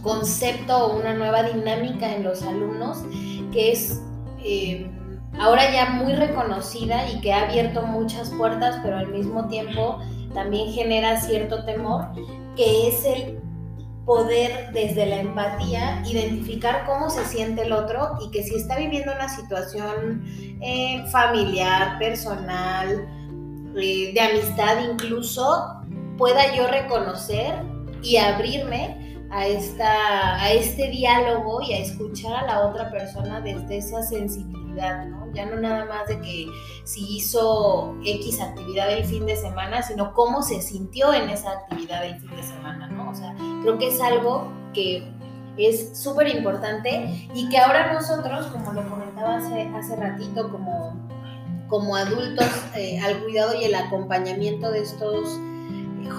concepto 0.00 0.76
o 0.76 1.00
una 1.00 1.12
nueva 1.12 1.42
dinámica 1.42 2.14
en 2.14 2.22
los 2.22 2.44
alumnos 2.44 2.98
que 3.52 3.72
es 3.72 4.00
eh, 4.44 4.88
ahora 5.38 5.72
ya 5.72 5.90
muy 5.90 6.14
reconocida 6.14 7.10
y 7.10 7.20
que 7.20 7.32
ha 7.32 7.48
abierto 7.48 7.82
muchas 7.82 8.30
puertas, 8.30 8.80
pero 8.82 8.98
al 8.98 9.08
mismo 9.08 9.48
tiempo 9.48 10.00
también 10.34 10.72
genera 10.72 11.20
cierto 11.20 11.64
temor, 11.64 12.08
que 12.56 12.88
es 12.88 13.04
el 13.04 13.40
poder 14.04 14.72
desde 14.72 15.06
la 15.06 15.20
empatía 15.20 16.02
identificar 16.04 16.84
cómo 16.86 17.10
se 17.10 17.24
siente 17.26 17.62
el 17.62 17.72
otro 17.72 18.18
y 18.24 18.30
que 18.30 18.42
si 18.42 18.56
está 18.56 18.76
viviendo 18.76 19.12
una 19.12 19.28
situación 19.28 20.24
eh, 20.60 21.04
familiar, 21.10 21.98
personal, 21.98 23.08
eh, 23.76 24.12
de 24.12 24.20
amistad 24.20 24.78
incluso, 24.90 25.76
pueda 26.18 26.54
yo 26.54 26.66
reconocer 26.66 27.54
y 28.02 28.16
abrirme 28.16 29.09
a, 29.30 29.46
esta, 29.46 30.42
a 30.42 30.52
este 30.52 30.88
diálogo 30.88 31.60
y 31.62 31.72
a 31.72 31.78
escuchar 31.78 32.34
a 32.34 32.46
la 32.46 32.66
otra 32.66 32.90
persona 32.90 33.40
desde 33.40 33.78
esa 33.78 34.02
sensibilidad, 34.02 35.06
¿no? 35.06 35.32
Ya 35.32 35.46
no 35.46 35.56
nada 35.56 35.84
más 35.84 36.08
de 36.08 36.20
que 36.20 36.46
si 36.84 37.16
hizo 37.16 37.94
X 38.04 38.40
actividad 38.40 38.92
el 38.92 39.04
fin 39.04 39.26
de 39.26 39.36
semana, 39.36 39.82
sino 39.82 40.12
cómo 40.14 40.42
se 40.42 40.60
sintió 40.60 41.14
en 41.14 41.30
esa 41.30 41.52
actividad 41.52 42.04
el 42.04 42.20
fin 42.20 42.36
de 42.36 42.42
semana, 42.42 42.88
¿no? 42.88 43.10
O 43.10 43.14
sea, 43.14 43.34
creo 43.62 43.78
que 43.78 43.88
es 43.88 44.00
algo 44.00 44.50
que 44.74 45.08
es 45.56 45.96
súper 45.96 46.28
importante 46.28 47.28
y 47.34 47.48
que 47.48 47.58
ahora 47.58 47.92
nosotros, 47.92 48.46
como 48.46 48.72
lo 48.72 48.88
comentaba 48.88 49.36
hace, 49.36 49.68
hace 49.74 49.94
ratito, 49.94 50.50
como, 50.50 51.08
como 51.68 51.94
adultos, 51.94 52.48
eh, 52.74 52.98
al 53.00 53.22
cuidado 53.22 53.54
y 53.54 53.64
el 53.64 53.74
acompañamiento 53.74 54.70
de 54.70 54.80
estos 54.80 55.38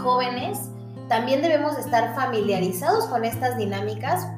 jóvenes, 0.04 0.71
también 1.12 1.42
debemos 1.42 1.78
estar 1.78 2.16
familiarizados 2.16 3.08
con 3.08 3.26
estas 3.26 3.58
dinámicas 3.58 4.30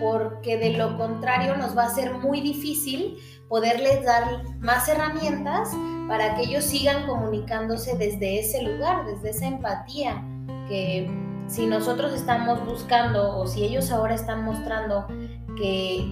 porque 0.00 0.56
de 0.56 0.74
lo 0.74 0.96
contrario 0.96 1.56
nos 1.56 1.76
va 1.76 1.86
a 1.86 1.90
ser 1.90 2.14
muy 2.14 2.40
difícil 2.40 3.18
poderles 3.48 4.04
dar 4.04 4.44
más 4.60 4.88
herramientas 4.88 5.70
para 6.06 6.36
que 6.36 6.42
ellos 6.42 6.62
sigan 6.62 7.08
comunicándose 7.08 7.98
desde 7.98 8.38
ese 8.38 8.62
lugar, 8.62 9.04
desde 9.04 9.30
esa 9.30 9.48
empatía, 9.48 10.24
que 10.68 11.10
si 11.48 11.66
nosotros 11.66 12.12
estamos 12.12 12.64
buscando 12.66 13.38
o 13.38 13.48
si 13.48 13.64
ellos 13.64 13.90
ahora 13.90 14.14
están 14.14 14.44
mostrando 14.44 15.08
que 15.56 16.06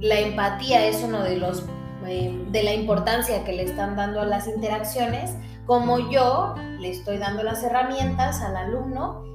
la 0.00 0.20
empatía 0.20 0.84
es 0.84 1.02
uno 1.02 1.22
de 1.22 1.36
los 1.36 1.64
eh, 2.06 2.38
de 2.50 2.62
la 2.62 2.74
importancia 2.74 3.44
que 3.44 3.52
le 3.54 3.62
están 3.62 3.96
dando 3.96 4.20
a 4.20 4.26
las 4.26 4.46
interacciones, 4.46 5.34
como 5.64 6.10
yo 6.10 6.54
le 6.80 6.90
estoy 6.90 7.16
dando 7.16 7.42
las 7.42 7.62
herramientas 7.62 8.42
al 8.42 8.54
alumno 8.54 9.26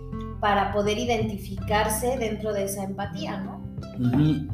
para 0.43 0.73
poder 0.73 0.97
identificarse 0.97 2.17
dentro 2.17 2.51
de 2.51 2.65
esa 2.65 2.83
empatía, 2.83 3.39
¿no? 3.39 3.63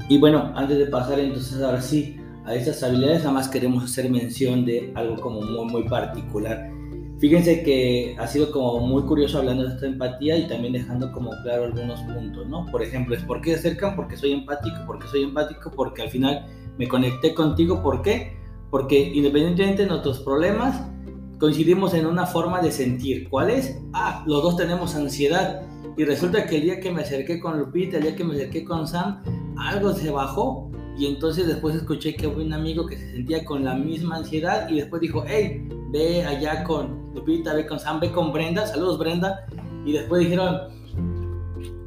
Y 0.08 0.20
bueno, 0.20 0.54
antes 0.56 0.78
de 0.78 0.86
pasar 0.86 1.20
entonces 1.20 1.60
ahora 1.64 1.82
sí 1.82 2.16
a 2.46 2.54
estas 2.54 2.84
habilidades, 2.84 3.26
además 3.26 3.48
queremos 3.48 3.84
hacer 3.86 4.08
mención 4.08 4.66
de 4.66 4.94
algo 4.94 5.16
como 5.16 5.42
muy, 5.42 5.66
muy 5.66 5.84
particular. 5.90 6.70
Fíjense 7.18 7.64
que 7.64 8.16
ha 8.20 8.28
sido 8.28 8.52
como 8.52 8.86
muy 8.86 9.02
curioso 9.02 9.40
hablando 9.40 9.64
de 9.64 9.74
esta 9.74 9.88
empatía 9.88 10.38
y 10.38 10.48
también 10.48 10.74
dejando 10.74 11.12
como 11.12 11.32
claro 11.42 11.64
algunos 11.64 12.00
puntos, 12.02 12.48
¿no? 12.48 12.68
Por 12.68 12.84
ejemplo, 12.84 13.16
es 13.16 13.24
por 13.24 13.42
qué 13.42 13.56
acercan, 13.56 13.96
porque 13.96 14.16
soy 14.16 14.34
empático, 14.34 14.78
porque 14.86 15.08
soy 15.08 15.24
empático, 15.24 15.72
porque 15.76 16.04
al 16.04 16.12
final 16.12 16.46
me 16.78 16.88
conecté 16.88 17.34
contigo, 17.34 17.82
¿por 17.82 18.04
qué? 18.04 18.38
Porque 18.70 19.12
independientemente 19.12 19.82
de 19.82 19.88
nuestros 19.88 20.20
problemas, 20.20 20.88
coincidimos 21.40 21.94
en 21.94 22.06
una 22.06 22.26
forma 22.26 22.62
de 22.62 22.72
sentir. 22.72 23.30
¿Cuál 23.30 23.50
es? 23.50 23.80
Ah, 23.94 24.24
los 24.28 24.44
dos 24.44 24.58
tenemos 24.58 24.96
ansiedad. 24.96 25.62
Y 25.98 26.04
resulta 26.04 26.46
que 26.46 26.58
el 26.58 26.64
día 26.64 26.80
que 26.80 26.92
me 26.92 27.02
acerqué 27.02 27.40
con 27.40 27.58
Lupita, 27.58 27.98
el 27.98 28.04
día 28.04 28.16
que 28.16 28.24
me 28.24 28.36
acerqué 28.36 28.64
con 28.64 28.88
Sam, 28.88 29.24
algo 29.58 29.94
se 29.94 30.12
bajó. 30.12 30.70
Y 30.98 31.08
entonces 31.08 31.48
después 31.48 31.76
escuché 31.76 32.16
que 32.16 32.28
hubo 32.28 32.42
un 32.42 32.52
amigo 32.52 32.86
que 32.86 32.98
se 32.98 33.12
sentía 33.12 33.46
con 33.46 33.64
la 33.64 33.74
misma 33.74 34.18
ansiedad 34.18 34.68
y 34.70 34.76
después 34.76 35.02
dijo, 35.02 35.24
hey, 35.26 35.66
ve 35.92 36.26
allá 36.26 36.64
con 36.66 37.14
Lupita, 37.16 37.54
ve 37.54 37.66
con 37.66 37.80
Sam, 37.80 38.02
ve 38.02 38.12
con 38.12 38.34
Brenda, 38.34 38.68
saludos 38.68 39.00
Brenda. 39.00 39.46
Y 39.86 39.94
después 39.94 40.22
dijeron, 40.22 40.58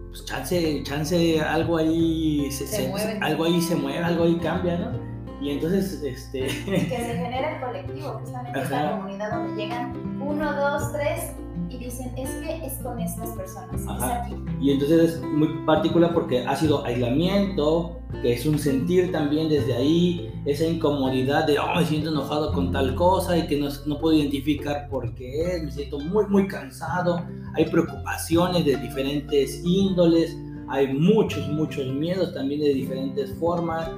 pues 0.09 0.25
chance, 0.25 0.83
chance, 0.85 1.41
algo 1.43 1.77
ahí 1.77 2.51
se, 2.51 2.89
mueve. 2.89 3.19
algo 3.21 3.45
ahí 3.45 3.61
se 3.61 3.77
mueve, 3.77 3.99
algo 3.99 4.25
ahí 4.25 4.37
cambia, 4.37 4.79
¿no? 4.79 5.12
Y 5.43 5.51
entonces, 5.51 6.01
este... 6.03 6.41
Que 6.65 6.89
se 6.89 6.97
genera 7.17 7.57
el 7.57 7.61
colectivo, 7.61 8.19
justamente 8.21 8.61
esta 8.61 8.93
comunidad 8.93 9.33
donde 9.33 9.63
llegan 9.63 10.21
uno, 10.23 10.53
dos, 10.55 10.93
tres 10.93 11.33
y 11.69 11.79
dicen, 11.79 12.13
es 12.17 12.31
que 12.37 12.67
es 12.67 12.75
con 12.75 12.99
estas 13.01 13.31
personas, 13.31 13.81
es 13.81 14.03
aquí. 14.03 14.35
Y 14.61 14.73
entonces 14.73 15.15
es 15.15 15.23
muy 15.23 15.49
particular 15.65 16.13
porque 16.13 16.45
ha 16.47 16.55
sido 16.55 16.85
aislamiento, 16.85 17.99
que 18.21 18.35
es 18.35 18.47
un 18.47 18.59
sentir 18.59 19.11
también 19.11 19.49
desde 19.49 19.75
ahí, 19.75 20.31
esa 20.45 20.67
incomodidad 20.67 21.47
de, 21.47 21.59
oh, 21.59 21.75
me 21.75 21.85
siento 21.85 22.11
enojado 22.11 22.53
con 22.53 22.71
tal 22.73 22.95
cosa 22.95 23.37
y 23.39 23.47
que 23.47 23.59
no, 23.59 23.69
no 23.87 23.99
puedo 23.99 24.17
identificar 24.17 24.89
por 24.91 25.15
qué 25.15 25.57
es, 25.57 25.63
me 25.63 25.71
siento 25.71 25.99
muy, 25.99 26.27
muy 26.27 26.47
cansado, 26.47 27.25
hay 27.55 27.65
preocupaciones 27.65 28.65
de 28.65 28.77
diferentes 28.77 29.63
índoles, 29.65 30.37
hay 30.69 30.93
muchos, 30.93 31.49
muchos 31.49 31.87
miedos 31.87 32.33
también 32.33 32.61
de 32.61 32.75
diferentes 32.75 33.35
formas. 33.35 33.91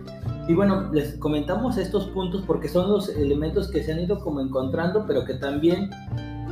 Y 0.47 0.55
bueno, 0.55 0.93
les 0.93 1.15
comentamos 1.15 1.79
estos 1.79 2.07
puntos 2.09 2.43
porque 2.47 2.69
son 2.69 2.91
los 2.91 3.09
elementos 3.09 3.71
que 3.71 3.83
se 3.83 3.93
han 3.93 4.01
ido 4.01 4.21
como 4.21 4.41
encontrando, 4.41 5.07
pero 5.07 5.25
que 5.25 5.35
también 5.35 5.91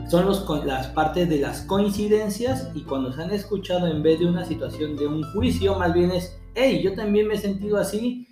son 0.09 0.27
los, 0.27 0.47
las 0.65 0.89
partes 0.89 1.29
de 1.29 1.39
las 1.39 1.63
coincidencias 1.63 2.71
y 2.75 2.83
cuando 2.83 3.13
se 3.13 3.23
han 3.23 3.31
escuchado 3.31 3.87
en 3.87 4.03
vez 4.03 4.19
de 4.21 4.27
una 4.27 4.45
situación 4.45 4.97
de 4.97 5.07
un 5.07 5.23
juicio, 5.33 5.79
más 5.79 5.93
bien 5.93 6.11
es, 6.11 6.39
hey, 6.55 6.81
yo 6.83 6.95
también 6.95 7.29
me 7.29 7.35
he 7.35 7.39
sentido 7.39 7.77
así 7.77 8.29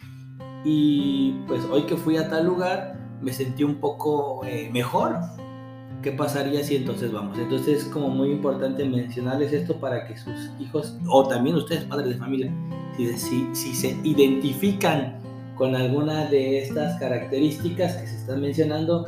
y 0.64 1.32
pues 1.46 1.62
hoy 1.70 1.82
que 1.82 1.96
fui 1.96 2.16
a 2.16 2.28
tal 2.28 2.46
lugar 2.46 2.98
me 3.20 3.32
sentí 3.32 3.64
un 3.64 3.76
poco 3.76 4.44
eh, 4.44 4.70
mejor. 4.72 5.18
¿Qué 6.02 6.12
pasaría 6.12 6.64
si 6.64 6.76
entonces 6.76 7.12
vamos? 7.12 7.38
Entonces 7.38 7.82
es 7.82 7.84
como 7.84 8.08
muy 8.08 8.30
importante 8.30 8.82
mencionarles 8.86 9.52
esto 9.52 9.78
para 9.78 10.06
que 10.06 10.16
sus 10.16 10.50
hijos 10.58 10.96
o 11.06 11.28
también 11.28 11.56
ustedes 11.56 11.84
padres 11.84 12.14
de 12.14 12.16
familia, 12.16 12.54
si, 12.96 13.12
si, 13.18 13.54
si 13.54 13.74
se 13.74 13.98
identifican 14.02 15.19
con 15.60 15.76
alguna 15.76 16.24
de 16.24 16.62
estas 16.62 16.98
características 16.98 17.94
que 17.98 18.06
se 18.06 18.16
están 18.16 18.40
mencionando, 18.40 19.04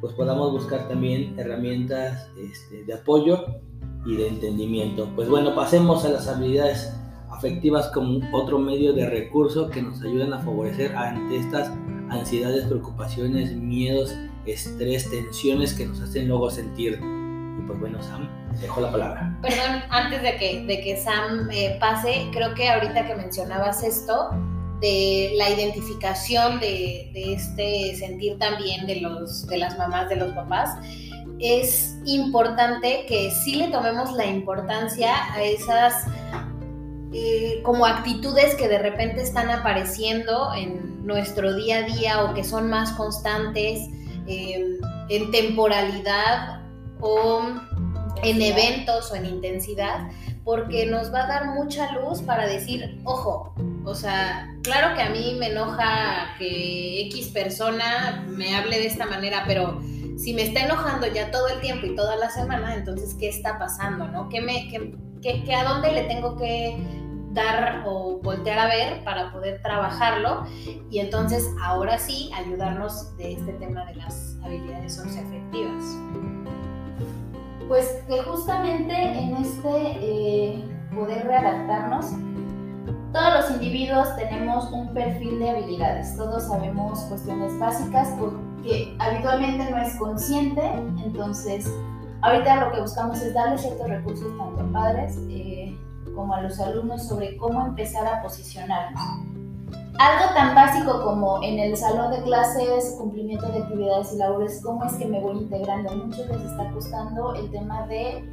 pues 0.00 0.14
podamos 0.14 0.50
buscar 0.50 0.88
también 0.88 1.38
herramientas 1.38 2.26
este, 2.42 2.84
de 2.84 2.94
apoyo 2.94 3.60
y 4.06 4.16
de 4.16 4.28
entendimiento. 4.28 5.10
Pues 5.14 5.28
bueno, 5.28 5.54
pasemos 5.54 6.06
a 6.06 6.08
las 6.08 6.26
habilidades 6.26 6.90
afectivas 7.28 7.88
como 7.88 8.18
otro 8.32 8.58
medio 8.58 8.94
de 8.94 9.10
recurso 9.10 9.68
que 9.68 9.82
nos 9.82 10.00
ayudan 10.00 10.32
a 10.32 10.38
favorecer 10.38 10.96
ante 10.96 11.36
estas 11.36 11.70
ansiedades, 12.08 12.64
preocupaciones, 12.64 13.54
miedos, 13.54 14.16
estrés, 14.46 15.10
tensiones 15.10 15.74
que 15.74 15.84
nos 15.84 16.00
hacen 16.00 16.28
luego 16.28 16.48
sentir. 16.48 16.94
Y 16.94 17.66
pues 17.66 17.78
bueno, 17.78 18.02
Sam, 18.02 18.26
dejo 18.58 18.80
la 18.80 18.90
palabra. 18.90 19.38
Perdón, 19.42 19.82
antes 19.90 20.22
de 20.22 20.36
que, 20.38 20.64
de 20.64 20.80
que 20.80 20.96
Sam 20.96 21.50
eh, 21.52 21.76
pase, 21.78 22.26
creo 22.32 22.54
que 22.54 22.70
ahorita 22.70 23.06
que 23.06 23.16
mencionabas 23.16 23.84
esto, 23.84 24.30
de 24.80 25.32
la 25.36 25.50
identificación 25.50 26.58
de, 26.60 27.10
este 27.14 27.94
sentir 27.96 28.38
también 28.38 28.86
de, 28.86 29.00
los, 29.00 29.46
de 29.46 29.58
las 29.58 29.78
mamás, 29.78 30.08
de 30.08 30.16
los 30.16 30.32
papás, 30.32 30.70
es 31.38 31.96
importante 32.04 33.06
que 33.06 33.30
sí 33.30 33.56
le 33.56 33.68
tomemos 33.68 34.12
la 34.12 34.26
importancia 34.26 35.32
a 35.32 35.42
esas 35.42 36.06
eh, 37.12 37.60
como 37.64 37.86
actitudes 37.86 38.54
que 38.54 38.68
de 38.68 38.78
repente 38.78 39.22
están 39.22 39.50
apareciendo 39.50 40.52
en 40.54 41.04
nuestro 41.04 41.56
día 41.56 41.78
a 41.78 41.82
día 41.82 42.24
o 42.24 42.34
que 42.34 42.44
son 42.44 42.68
más 42.70 42.92
constantes 42.92 43.80
em, 44.26 44.78
en 45.08 45.30
temporalidad 45.30 46.62
o 47.00 47.42
en 48.22 48.42
eventos 48.42 49.10
o 49.10 49.16
en 49.16 49.26
intensidad, 49.26 50.10
porque 50.44 50.86
nos 50.86 51.12
va 51.12 51.24
a 51.24 51.26
dar 51.26 51.46
mucha 51.46 51.92
luz 51.92 52.22
para 52.22 52.46
decir, 52.46 53.00
ojo, 53.04 53.54
o 53.84 53.94
sea, 53.94 54.48
claro 54.62 54.94
que 54.94 55.02
a 55.02 55.10
mí 55.10 55.36
me 55.38 55.48
enoja 55.48 56.34
que 56.38 57.06
X 57.08 57.28
persona 57.28 58.24
me 58.28 58.56
hable 58.56 58.78
de 58.78 58.86
esta 58.86 59.06
manera, 59.06 59.44
pero 59.46 59.80
si 60.16 60.34
me 60.34 60.42
está 60.42 60.60
enojando 60.60 61.06
ya 61.06 61.30
todo 61.30 61.48
el 61.48 61.60
tiempo 61.60 61.86
y 61.86 61.96
toda 61.96 62.16
la 62.16 62.30
semana, 62.30 62.74
entonces, 62.74 63.14
¿qué 63.18 63.28
está 63.28 63.58
pasando? 63.58 64.06
¿No? 64.08 64.28
¿Qué 64.28 64.40
me, 64.40 64.68
qué, 65.22 65.54
¿A 65.54 65.64
dónde 65.64 65.92
le 65.92 66.02
tengo 66.04 66.36
que 66.36 66.76
dar 67.32 67.84
o 67.86 68.20
voltear 68.22 68.58
a 68.58 68.66
ver 68.66 69.02
para 69.04 69.32
poder 69.32 69.62
trabajarlo? 69.62 70.44
Y 70.90 70.98
entonces, 70.98 71.48
ahora 71.62 71.98
sí, 71.98 72.30
ayudarnos 72.34 73.16
de 73.16 73.32
este 73.32 73.52
tema 73.54 73.84
de 73.86 73.94
las 73.94 74.36
habilidades 74.42 74.94
socioafectivas. 74.94 75.84
Pues 77.70 78.02
que 78.08 78.20
justamente 78.24 78.92
en 78.92 79.36
este 79.36 79.70
eh, 79.70 80.64
poder 80.92 81.24
readaptarnos, 81.24 82.06
todos 83.12 83.32
los 83.32 83.50
individuos 83.52 84.08
tenemos 84.16 84.72
un 84.72 84.92
perfil 84.92 85.38
de 85.38 85.50
habilidades, 85.50 86.16
todos 86.16 86.48
sabemos 86.48 86.98
cuestiones 87.02 87.56
básicas 87.60 88.08
que 88.64 88.96
habitualmente 88.98 89.70
no 89.70 89.80
es 89.80 89.94
consciente, 90.00 90.60
entonces 91.04 91.72
ahorita 92.22 92.56
lo 92.56 92.72
que 92.72 92.80
buscamos 92.80 93.22
es 93.22 93.34
darle 93.34 93.56
ciertos 93.56 93.88
recursos 93.88 94.36
tanto 94.36 94.62
a 94.62 94.72
padres 94.72 95.16
eh, 95.28 95.78
como 96.12 96.34
a 96.34 96.40
los 96.40 96.58
alumnos 96.58 97.06
sobre 97.06 97.36
cómo 97.36 97.64
empezar 97.64 98.04
a 98.04 98.20
posicionarnos. 98.20 99.00
Algo 100.00 100.32
tan 100.32 100.54
básico 100.54 101.02
como 101.02 101.42
en 101.42 101.58
el 101.58 101.76
salón 101.76 102.10
de 102.10 102.22
clases, 102.22 102.96
cumplimiento 102.96 103.46
de 103.48 103.58
actividades 103.58 104.14
y 104.14 104.16
labores, 104.16 104.62
cómo 104.64 104.82
es 104.86 104.94
que 104.94 105.04
me 105.04 105.20
voy 105.20 105.36
integrando. 105.36 105.94
Muchos 105.94 106.26
les 106.26 106.40
está 106.40 106.70
costando 106.72 107.34
el 107.34 107.50
tema 107.50 107.86
de 107.86 108.24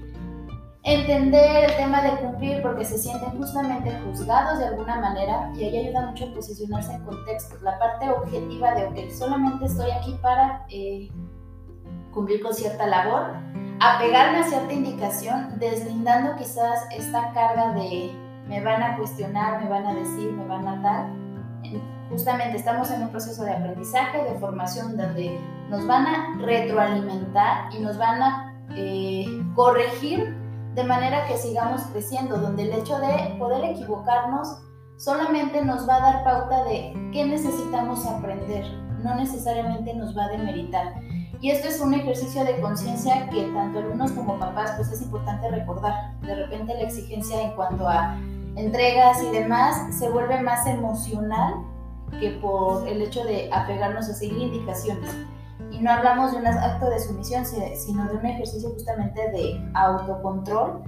entender 0.84 1.66
el 1.66 1.76
tema 1.76 2.02
de 2.04 2.12
cumplir 2.22 2.62
porque 2.62 2.86
se 2.86 2.98
sienten 2.98 3.38
justamente 3.38 3.92
juzgados 4.06 4.60
de 4.60 4.68
alguna 4.68 5.02
manera 5.02 5.52
y 5.58 5.66
ahí 5.66 5.78
ayuda 5.80 6.06
mucho 6.06 6.28
a 6.28 6.34
posicionarse 6.36 6.94
en 6.94 7.04
contexto. 7.04 7.58
La 7.62 7.78
parte 7.78 8.10
objetiva 8.12 8.74
de, 8.74 8.86
ok, 8.86 9.12
solamente 9.12 9.66
estoy 9.66 9.92
aquí 9.92 10.18
para 10.22 10.66
eh, 10.70 11.12
cumplir 12.14 12.42
con 12.42 12.54
cierta 12.54 12.88
labor, 12.88 13.34
apegarme 13.82 14.38
a 14.38 14.44
cierta 14.44 14.72
indicación, 14.72 15.60
deslindando 15.60 16.38
quizás 16.38 16.88
esta 16.96 17.34
carga 17.34 17.74
de 17.74 18.10
me 18.48 18.64
van 18.64 18.82
a 18.82 18.96
cuestionar, 18.96 19.62
me 19.62 19.70
van 19.70 19.86
a 19.86 19.96
decir, 19.96 20.32
me 20.32 20.46
van 20.48 20.66
a 20.66 20.82
dar. 20.82 21.27
Justamente 22.10 22.58
estamos 22.58 22.90
en 22.92 23.04
un 23.04 23.10
proceso 23.10 23.44
de 23.44 23.52
aprendizaje, 23.52 24.24
de 24.24 24.40
formación, 24.40 24.96
donde 24.96 25.40
nos 25.70 25.86
van 25.88 26.08
a 26.08 26.38
retroalimentar 26.40 27.74
y 27.74 27.80
nos 27.80 27.98
van 27.98 28.22
a 28.22 28.54
eh, 28.76 29.26
corregir 29.56 30.36
de 30.74 30.84
manera 30.84 31.26
que 31.28 31.38
sigamos 31.38 31.82
creciendo, 31.92 32.38
donde 32.38 32.64
el 32.64 32.72
hecho 32.72 32.98
de 33.00 33.36
poder 33.40 33.64
equivocarnos 33.66 34.60
solamente 34.96 35.64
nos 35.66 35.88
va 35.88 35.96
a 35.96 36.00
dar 36.00 36.24
pauta 36.24 36.64
de 36.66 36.94
qué 37.12 37.26
necesitamos 37.26 38.06
aprender, 38.06 38.66
no 39.04 39.16
necesariamente 39.16 39.94
nos 39.94 40.16
va 40.16 40.26
a 40.26 40.30
demeritar. 40.30 40.94
Y 41.42 41.52
esto 41.52 41.68
es 41.68 41.80
un 41.82 41.94
ejercicio 41.94 42.44
de 42.46 42.60
conciencia 42.62 43.30
que 43.30 43.44
tanto 43.54 43.80
alumnos 43.80 44.12
como 44.12 44.40
papás 44.40 44.74
pues 44.76 44.92
es 44.92 45.02
importante 45.02 45.50
recordar. 45.52 46.20
De 46.22 46.34
repente 46.34 46.74
la 46.74 46.82
exigencia 46.82 47.42
en 47.42 47.52
cuanto 47.56 47.88
a 47.88 48.18
entregas 48.56 49.22
y 49.22 49.32
demás 49.32 49.96
se 49.96 50.10
vuelve 50.10 50.42
más 50.42 50.66
emocional 50.66 51.54
que 52.20 52.32
por 52.42 52.88
el 52.88 53.02
hecho 53.02 53.24
de 53.24 53.50
apegarnos 53.52 54.10
a 54.10 54.14
seguir 54.14 54.38
indicaciones. 54.38 55.10
Y 55.72 55.80
no 55.80 55.92
hablamos 55.92 56.32
de 56.32 56.38
un 56.38 56.48
acto 56.48 56.90
de 56.90 57.00
sumisión, 57.00 57.46
sino 57.46 58.08
de 58.08 58.18
un 58.18 58.26
ejercicio 58.26 58.70
justamente 58.70 59.22
de 59.32 59.62
autocontrol 59.74 60.84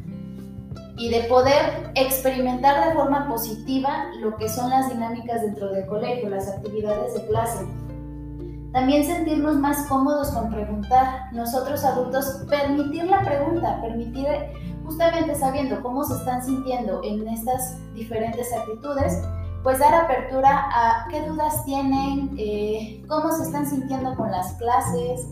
y 0.97 1.09
de 1.09 1.21
poder 1.23 1.91
experimentar 1.95 2.89
de 2.89 2.95
forma 2.95 3.27
positiva 3.27 4.05
lo 4.19 4.35
que 4.37 4.49
son 4.49 4.69
las 4.69 4.89
dinámicas 4.89 5.41
dentro 5.41 5.71
del 5.71 5.85
colegio, 5.87 6.29
las 6.29 6.47
actividades 6.49 7.13
de 7.13 7.27
clase. 7.27 7.65
También 8.71 9.03
sentirnos 9.03 9.55
más 9.55 9.87
cómodos 9.87 10.29
con 10.29 10.51
preguntar. 10.51 11.33
Nosotros 11.33 11.83
adultos, 11.83 12.43
permitir 12.47 13.05
la 13.05 13.21
pregunta, 13.21 13.81
permitir 13.81 14.27
justamente 14.85 15.33
sabiendo 15.35 15.81
cómo 15.81 16.03
se 16.03 16.13
están 16.15 16.43
sintiendo 16.43 17.01
en 17.03 17.27
estas 17.27 17.77
diferentes 17.93 18.53
actitudes, 18.53 19.23
pues 19.63 19.79
dar 19.79 19.93
apertura 19.93 20.69
a 20.71 21.07
qué 21.09 21.21
dudas 21.27 21.63
tienen, 21.65 22.35
eh, 22.37 23.03
cómo 23.07 23.31
se 23.31 23.43
están 23.43 23.65
sintiendo 23.65 24.15
con 24.15 24.31
las 24.31 24.53
clases, 24.53 25.27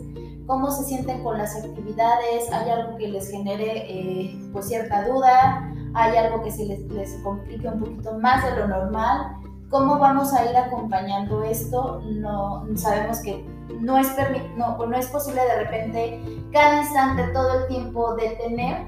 cómo 0.46 0.70
se 0.70 0.84
sienten 0.84 1.22
con 1.22 1.38
las 1.38 1.56
actividades, 1.56 2.50
hay 2.52 2.70
algo 2.70 2.96
que 2.96 3.08
les 3.08 3.30
genere 3.30 3.84
eh, 3.88 4.38
pues 4.52 4.68
cierta 4.68 5.06
duda, 5.08 5.72
hay 5.94 6.16
algo 6.16 6.42
que 6.42 6.50
se 6.50 6.64
les, 6.64 6.80
les 6.90 7.14
complique 7.22 7.66
un 7.68 7.80
poquito 7.80 8.18
más 8.18 8.44
de 8.44 8.56
lo 8.56 8.68
normal. 8.68 9.36
¿Cómo 9.70 9.98
vamos 9.98 10.32
a 10.32 10.50
ir 10.50 10.56
acompañando 10.56 11.42
esto? 11.42 12.00
No 12.06 12.66
sabemos 12.76 13.20
que 13.20 13.46
no 13.80 13.98
es, 13.98 14.08
no, 14.56 14.78
no 14.78 14.96
es 14.96 15.06
posible 15.08 15.42
de 15.42 15.64
repente 15.64 16.42
cada 16.52 16.82
instante, 16.82 17.24
todo 17.34 17.60
el 17.60 17.66
tiempo 17.68 18.14
detener 18.14 18.86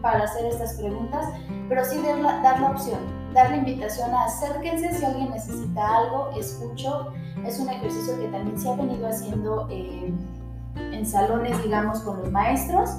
para 0.00 0.24
hacer 0.24 0.46
estas 0.46 0.74
preguntas, 0.74 1.26
pero 1.68 1.84
sí 1.84 2.00
dar 2.02 2.18
la, 2.18 2.40
dar 2.40 2.60
la 2.60 2.70
opción, 2.70 3.00
dar 3.36 3.50
la 3.50 3.58
invitación 3.58 4.12
a 4.14 4.24
acérquense 4.24 4.94
si 4.94 5.04
alguien 5.04 5.30
necesita 5.30 5.98
algo, 5.98 6.30
escucho. 6.36 7.12
Es 7.44 7.60
un 7.60 7.68
ejercicio 7.68 8.18
que 8.18 8.28
también 8.28 8.58
se 8.58 8.68
ha 8.70 8.74
venido 8.74 9.06
haciendo 9.06 9.68
eh, 9.70 10.10
en 10.74 11.06
salones, 11.06 11.62
digamos, 11.62 12.00
con 12.00 12.18
los 12.22 12.32
maestros, 12.32 12.90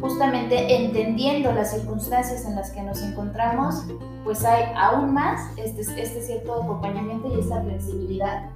justamente 0.00 0.84
entendiendo 0.84 1.52
las 1.52 1.72
circunstancias 1.72 2.44
en 2.44 2.54
las 2.54 2.70
que 2.70 2.80
nos 2.82 3.02
encontramos, 3.02 3.84
pues 4.22 4.44
hay 4.44 4.72
aún 4.76 5.12
más 5.12 5.40
este, 5.56 5.80
este 6.00 6.22
cierto 6.22 6.62
acompañamiento 6.62 7.36
y 7.36 7.40
esta 7.40 7.60
flexibilidad 7.60 8.50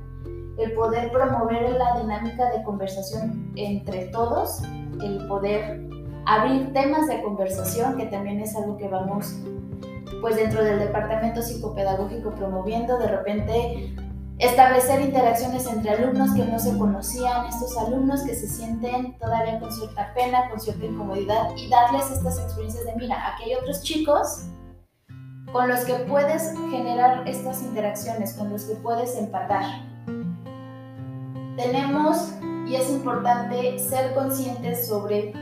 el 0.58 0.72
poder 0.72 1.10
promover 1.10 1.72
la 1.72 2.00
dinámica 2.00 2.50
de 2.50 2.62
conversación 2.64 3.50
entre 3.56 4.06
todos, 4.08 4.62
el 5.02 5.26
poder 5.26 5.88
abrir 6.26 6.72
temas 6.74 7.08
de 7.08 7.22
conversación, 7.22 7.96
que 7.96 8.06
también 8.06 8.40
es 8.40 8.54
algo 8.54 8.76
que 8.76 8.88
vamos 8.88 9.36
pues 10.20 10.36
dentro 10.36 10.62
del 10.64 10.78
departamento 10.78 11.42
psicopedagógico 11.42 12.34
promoviendo, 12.34 12.98
de 12.98 13.08
repente 13.08 13.94
establecer 14.38 15.02
interacciones 15.02 15.66
entre 15.66 15.90
alumnos 15.90 16.32
que 16.34 16.44
no 16.44 16.58
se 16.58 16.76
conocían, 16.78 17.46
estos 17.46 17.76
alumnos 17.76 18.22
que 18.22 18.34
se 18.34 18.48
sienten 18.48 19.18
todavía 19.18 19.60
con 19.60 19.70
cierta 19.70 20.12
pena, 20.14 20.48
con 20.48 20.58
cierta 20.58 20.86
incomodidad 20.86 21.54
y 21.56 21.68
darles 21.68 22.10
estas 22.10 22.38
experiencias 22.38 22.84
de, 22.86 22.94
mira, 22.96 23.34
aquí 23.34 23.50
hay 23.50 23.56
otros 23.56 23.82
chicos 23.82 24.46
con 25.52 25.68
los 25.68 25.80
que 25.80 25.94
puedes 25.94 26.54
generar 26.70 27.28
estas 27.28 27.62
interacciones, 27.62 28.34
con 28.34 28.50
los 28.50 28.64
que 28.64 28.74
puedes 28.76 29.16
empatar 29.16 29.64
tenemos 31.60 32.32
y 32.66 32.76
es 32.76 32.88
importante 32.90 33.78
ser 33.78 34.14
conscientes 34.14 34.86
sobre 34.86 35.32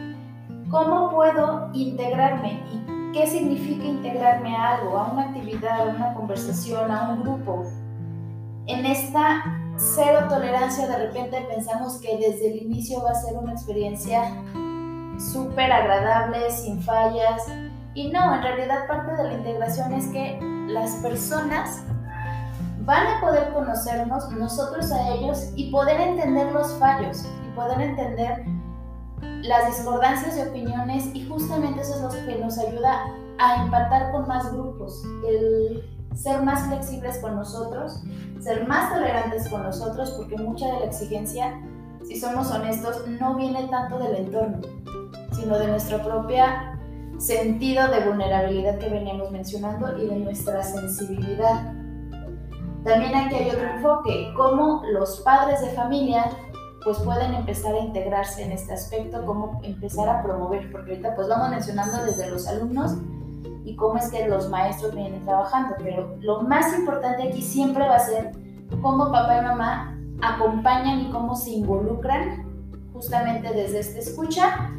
cómo 0.70 1.10
puedo 1.10 1.70
integrarme 1.72 2.62
y 2.72 2.97
qué 3.12 3.26
significa 3.26 3.84
integrarme 3.84 4.56
a 4.56 4.76
algo, 4.76 4.98
a 4.98 5.12
una 5.12 5.22
actividad, 5.22 5.88
a 5.88 5.94
una 5.94 6.14
conversación, 6.14 6.90
a 6.90 7.10
un 7.10 7.22
grupo. 7.22 7.64
En 8.66 8.84
esta 8.84 9.44
cero 9.76 10.26
tolerancia 10.28 10.86
de 10.86 11.06
repente 11.06 11.46
pensamos 11.48 12.00
que 12.00 12.18
desde 12.18 12.52
el 12.52 12.62
inicio 12.62 13.02
va 13.02 13.10
a 13.10 13.14
ser 13.14 13.36
una 13.36 13.52
experiencia 13.52 14.22
súper 15.18 15.72
agradable, 15.72 16.50
sin 16.50 16.80
fallas. 16.82 17.46
Y 17.94 18.10
no, 18.10 18.34
en 18.34 18.42
realidad 18.42 18.86
parte 18.86 19.14
de 19.16 19.24
la 19.24 19.34
integración 19.34 19.92
es 19.92 20.06
que 20.08 20.38
las 20.68 20.96
personas 20.96 21.82
van 22.80 23.06
a 23.06 23.20
poder 23.20 23.52
conocernos 23.52 24.30
nosotros 24.32 24.90
a 24.92 25.08
ellos 25.08 25.52
y 25.56 25.70
poder 25.70 26.00
entender 26.00 26.52
los 26.52 26.72
fallos 26.74 27.26
y 27.46 27.54
poder 27.54 27.80
entender 27.80 28.44
las 29.42 29.66
discordancias 29.66 30.36
de 30.36 30.48
opiniones 30.48 31.06
y 31.14 31.26
justamente 31.28 31.80
eso 31.80 31.94
es 31.94 32.02
lo 32.02 32.26
que 32.26 32.38
nos 32.38 32.58
ayuda 32.58 33.04
a 33.38 33.62
empatar 33.64 34.10
con 34.12 34.26
más 34.26 34.52
grupos, 34.52 35.02
el 35.26 35.84
ser 36.14 36.42
más 36.42 36.66
flexibles 36.66 37.18
con 37.18 37.36
nosotros, 37.36 38.02
ser 38.40 38.66
más 38.66 38.92
tolerantes 38.92 39.48
con 39.48 39.62
nosotros, 39.62 40.10
porque 40.12 40.36
mucha 40.36 40.66
de 40.66 40.80
la 40.80 40.86
exigencia, 40.86 41.60
si 42.04 42.18
somos 42.18 42.50
honestos, 42.50 43.06
no 43.20 43.36
viene 43.36 43.68
tanto 43.68 43.98
del 43.98 44.16
entorno, 44.16 44.60
sino 45.32 45.58
de 45.58 45.68
nuestro 45.68 46.02
propio 46.02 46.44
sentido 47.18 47.88
de 47.88 48.00
vulnerabilidad 48.06 48.78
que 48.78 48.88
veníamos 48.88 49.30
mencionando 49.30 49.96
y 49.98 50.06
de 50.06 50.16
nuestra 50.16 50.62
sensibilidad. 50.62 51.72
También 52.84 53.14
aquí 53.14 53.34
hay 53.34 53.50
otro 53.50 53.68
enfoque, 53.74 54.32
cómo 54.36 54.82
los 54.92 55.20
padres 55.20 55.60
de 55.60 55.68
familia 55.70 56.26
pues 56.84 56.98
pueden 56.98 57.34
empezar 57.34 57.74
a 57.74 57.78
integrarse 57.78 58.42
en 58.42 58.52
este 58.52 58.72
aspecto, 58.72 59.24
cómo 59.26 59.60
empezar 59.62 60.08
a 60.08 60.22
promover, 60.22 60.70
porque 60.70 60.92
ahorita 60.92 61.14
pues 61.14 61.28
vamos 61.28 61.50
mencionando 61.50 62.04
desde 62.04 62.30
los 62.30 62.46
alumnos 62.46 62.96
y 63.64 63.76
cómo 63.76 63.98
es 63.98 64.10
que 64.10 64.28
los 64.28 64.48
maestros 64.48 64.94
vienen 64.94 65.24
trabajando, 65.24 65.74
pero 65.82 66.16
lo 66.20 66.42
más 66.42 66.76
importante 66.78 67.28
aquí 67.28 67.42
siempre 67.42 67.86
va 67.86 67.96
a 67.96 68.00
ser 68.00 68.32
cómo 68.80 69.10
papá 69.10 69.38
y 69.38 69.42
mamá 69.42 69.98
acompañan 70.22 71.00
y 71.00 71.10
cómo 71.10 71.34
se 71.36 71.50
involucran 71.50 72.46
justamente 72.92 73.52
desde 73.52 73.80
esta 73.80 73.98
escucha 73.98 74.70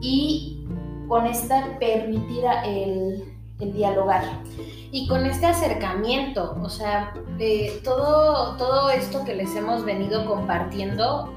y 0.00 0.66
con 1.08 1.26
esta 1.26 1.78
permitir 1.78 2.44
el, 2.64 3.33
el 3.60 3.72
dialogar 3.72 4.24
y 4.90 5.08
con 5.08 5.26
este 5.26 5.46
acercamiento, 5.46 6.56
o 6.62 6.68
sea, 6.68 7.12
todo, 7.82 8.56
todo 8.56 8.90
esto 8.90 9.24
que 9.24 9.34
les 9.34 9.54
hemos 9.56 9.84
venido 9.84 10.24
compartiendo, 10.24 11.32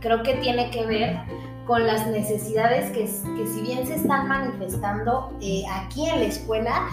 creo 0.00 0.22
que 0.22 0.34
tiene 0.36 0.70
que 0.70 0.86
ver 0.86 1.18
con 1.66 1.86
las 1.86 2.06
necesidades 2.06 2.90
que, 2.92 3.04
que 3.36 3.46
si 3.46 3.60
bien 3.60 3.86
se 3.86 3.96
están 3.96 4.26
manifestando 4.26 5.30
eh, 5.42 5.64
aquí 5.70 6.08
en 6.08 6.20
la 6.20 6.24
escuela, 6.24 6.88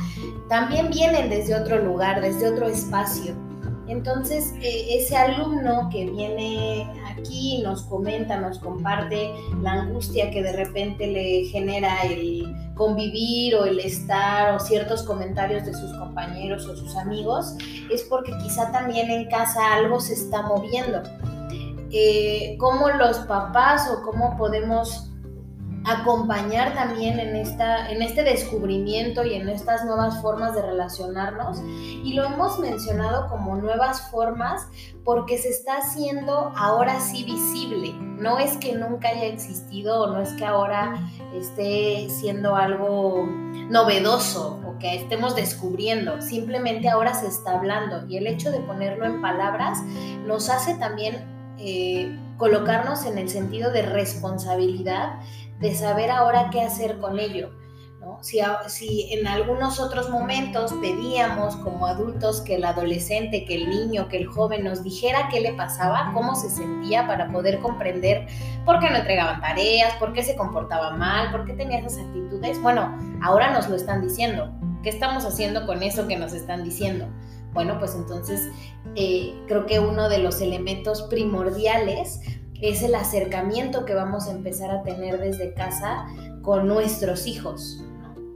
también 0.49 0.89
vienen 0.89 1.29
desde 1.29 1.55
otro 1.55 1.81
lugar, 1.81 2.19
desde 2.19 2.49
otro 2.49 2.67
espacio. 2.67 3.33
Entonces, 3.87 4.53
eh, 4.61 4.97
ese 4.97 5.15
alumno 5.15 5.87
que 5.89 6.09
viene 6.09 6.91
nos 7.63 7.83
comenta, 7.83 8.39
nos 8.39 8.59
comparte 8.59 9.31
la 9.61 9.73
angustia 9.73 10.31
que 10.31 10.43
de 10.43 10.53
repente 10.53 11.07
le 11.07 11.45
genera 11.45 12.03
el 12.03 12.73
convivir 12.75 13.55
o 13.55 13.65
el 13.65 13.79
estar 13.79 14.53
o 14.55 14.59
ciertos 14.59 15.03
comentarios 15.03 15.65
de 15.65 15.73
sus 15.73 15.91
compañeros 15.97 16.65
o 16.67 16.75
sus 16.75 16.95
amigos, 16.95 17.55
es 17.91 18.03
porque 18.03 18.31
quizá 18.43 18.71
también 18.71 19.09
en 19.09 19.29
casa 19.29 19.75
algo 19.75 19.99
se 19.99 20.13
está 20.13 20.41
moviendo. 20.43 21.01
Eh, 21.91 22.57
¿Cómo 22.59 22.89
los 22.89 23.19
papás 23.19 23.89
o 23.89 24.01
cómo 24.03 24.35
podemos 24.38 25.09
acompañar 25.85 26.73
también 26.73 27.19
en, 27.19 27.35
esta, 27.35 27.89
en 27.91 28.01
este 28.01 28.23
descubrimiento 28.23 29.23
y 29.23 29.35
en 29.35 29.47
estas 29.49 29.85
nuevas 29.85 30.21
formas 30.21 30.55
de 30.55 30.61
relacionarnos. 30.63 31.59
Y 31.63 32.13
lo 32.13 32.23
hemos 32.23 32.59
mencionado 32.59 33.29
como 33.29 33.55
nuevas 33.55 34.09
formas 34.09 34.67
porque 35.03 35.37
se 35.37 35.49
está 35.49 35.77
haciendo 35.77 36.51
ahora 36.55 36.99
sí 36.99 37.23
visible. 37.23 37.93
No 37.93 38.39
es 38.39 38.57
que 38.57 38.75
nunca 38.75 39.09
haya 39.09 39.25
existido 39.25 40.01
o 40.01 40.07
no 40.07 40.21
es 40.21 40.33
que 40.33 40.45
ahora 40.45 40.95
esté 41.33 42.07
siendo 42.09 42.55
algo 42.55 43.27
novedoso 43.69 44.59
o 44.67 44.79
que 44.79 44.95
estemos 44.95 45.35
descubriendo. 45.35 46.21
Simplemente 46.21 46.89
ahora 46.89 47.13
se 47.13 47.27
está 47.27 47.57
hablando 47.57 48.07
y 48.07 48.17
el 48.17 48.25
hecho 48.25 48.51
de 48.51 48.59
ponerlo 48.59 49.05
en 49.05 49.21
palabras 49.21 49.83
nos 50.25 50.49
hace 50.49 50.75
también 50.75 51.35
eh, 51.57 52.17
colocarnos 52.37 53.05
en 53.05 53.17
el 53.17 53.29
sentido 53.29 53.71
de 53.71 53.81
responsabilidad 53.81 55.19
de 55.59 55.75
saber 55.75 56.11
ahora 56.11 56.49
qué 56.51 56.61
hacer 56.61 56.99
con 56.99 57.19
ello. 57.19 57.51
¿no? 57.99 58.19
Si, 58.21 58.39
si 58.67 59.13
en 59.13 59.27
algunos 59.27 59.79
otros 59.79 60.09
momentos 60.09 60.73
pedíamos 60.73 61.55
como 61.57 61.87
adultos 61.87 62.41
que 62.41 62.55
el 62.55 62.65
adolescente, 62.65 63.45
que 63.45 63.55
el 63.55 63.69
niño, 63.69 64.07
que 64.07 64.17
el 64.17 64.27
joven 64.27 64.63
nos 64.63 64.83
dijera 64.83 65.27
qué 65.31 65.41
le 65.41 65.53
pasaba, 65.53 66.11
cómo 66.13 66.35
se 66.35 66.49
sentía 66.49 67.07
para 67.07 67.31
poder 67.31 67.59
comprender 67.59 68.27
por 68.63 68.79
qué 68.79 68.89
no 68.89 68.97
entregaban 68.97 69.41
tareas, 69.41 69.93
por 69.95 70.13
qué 70.13 70.23
se 70.23 70.35
comportaba 70.35 70.91
mal, 70.91 71.31
por 71.31 71.45
qué 71.45 71.53
tenía 71.53 71.79
esas 71.79 71.97
actitudes, 71.97 72.61
bueno, 72.61 72.95
ahora 73.23 73.51
nos 73.51 73.69
lo 73.69 73.75
están 73.75 74.01
diciendo. 74.01 74.53
¿Qué 74.83 74.89
estamos 74.89 75.25
haciendo 75.25 75.65
con 75.65 75.81
eso 75.81 76.07
que 76.07 76.15
nos 76.15 76.33
están 76.33 76.63
diciendo? 76.63 77.07
Bueno, 77.53 77.79
pues 77.79 77.95
entonces 77.95 78.51
eh, 78.95 79.33
creo 79.47 79.65
que 79.65 79.79
uno 79.79 80.09
de 80.09 80.19
los 80.19 80.41
elementos 80.41 81.03
primordiales 81.03 82.19
es 82.61 82.81
el 82.83 82.95
acercamiento 82.95 83.85
que 83.85 83.93
vamos 83.93 84.27
a 84.27 84.31
empezar 84.31 84.71
a 84.71 84.83
tener 84.83 85.19
desde 85.19 85.53
casa 85.53 86.05
con 86.41 86.67
nuestros 86.67 87.27
hijos. 87.27 87.81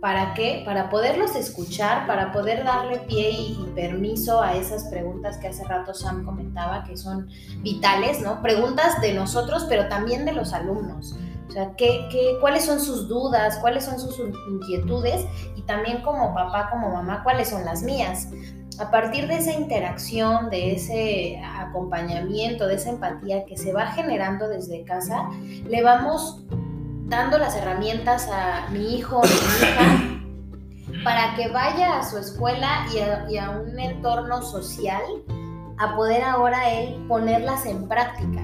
¿Para 0.02 0.34
qué? 0.34 0.64
Para 0.66 0.90
poderlos 0.90 1.36
escuchar, 1.36 2.08
para 2.08 2.32
poder 2.32 2.64
darle 2.64 3.00
pie 3.00 3.32
y, 3.32 3.72
permiso 3.76 4.42
a 4.42 4.56
esas 4.56 4.86
preguntas 4.86 5.38
que 5.38 5.48
hace 5.50 5.64
rato 5.66 5.94
Sam 5.94 6.24
comentaba, 6.24 6.86
que 6.86 6.96
son 6.96 7.28
vitales, 7.62 8.22
¿no? 8.22 8.42
Preguntas 8.42 9.02
de 9.02 9.14
nosotros, 9.14 9.66
pero 9.68 9.90
también 9.90 10.26
de 10.26 10.32
los 10.32 10.54
alumnos. 10.54 11.16
O 11.50 11.52
sea, 11.52 11.76
¿qué, 11.76 12.08
qué, 12.12 12.38
cuáles 12.40 12.66
son 12.66 12.80
sus 12.80 13.10
dudas? 13.10 13.58
¿Cuáles 13.58 13.84
son 13.84 14.00
sus 14.00 14.18
inquietudes? 14.50 15.26
Y 15.56 15.64
también 15.64 16.02
como 16.02 16.34
papá, 16.34 16.70
como 16.72 16.90
mamá, 16.90 17.24
¿cuáles 17.24 17.50
son 17.50 17.66
las 17.66 17.84
mías? 17.84 18.30
A 18.80 18.92
partir 18.92 19.28
de 19.28 19.38
esa 19.38 19.52
interacción, 19.52 20.50
de 20.50 20.74
ese 20.74 21.42
acompañamiento, 21.44 22.66
de 22.66 22.76
esa 22.76 22.92
empatía 22.92 23.46
que 23.46 23.58
se 23.58 23.74
va 23.74 23.88
generando 23.88 24.48
desde 24.48 24.84
casa, 24.86 25.30
le 25.68 25.84
vamos 25.84 26.42
dando 27.10 27.38
las 27.38 27.56
herramientas 27.58 28.30
a 28.32 28.70
mi 28.70 28.96
hijo 28.96 29.18
o 29.18 29.22
mi 29.22 29.30
hija 29.30 31.04
para 31.04 31.36
que 31.36 31.50
vaya 31.50 32.00
a 32.00 32.04
su 32.04 32.18
escuela 32.18 32.86
y 33.28 33.38
a, 33.38 33.50
un 33.50 33.78
entorno 33.80 34.42
social 34.42 35.02
a 35.78 35.96
poder 35.96 36.24
ahora 36.24 36.70
él 36.72 37.06
ponerlas 37.08 37.66
en 37.66 37.88
práctica. 37.88 38.42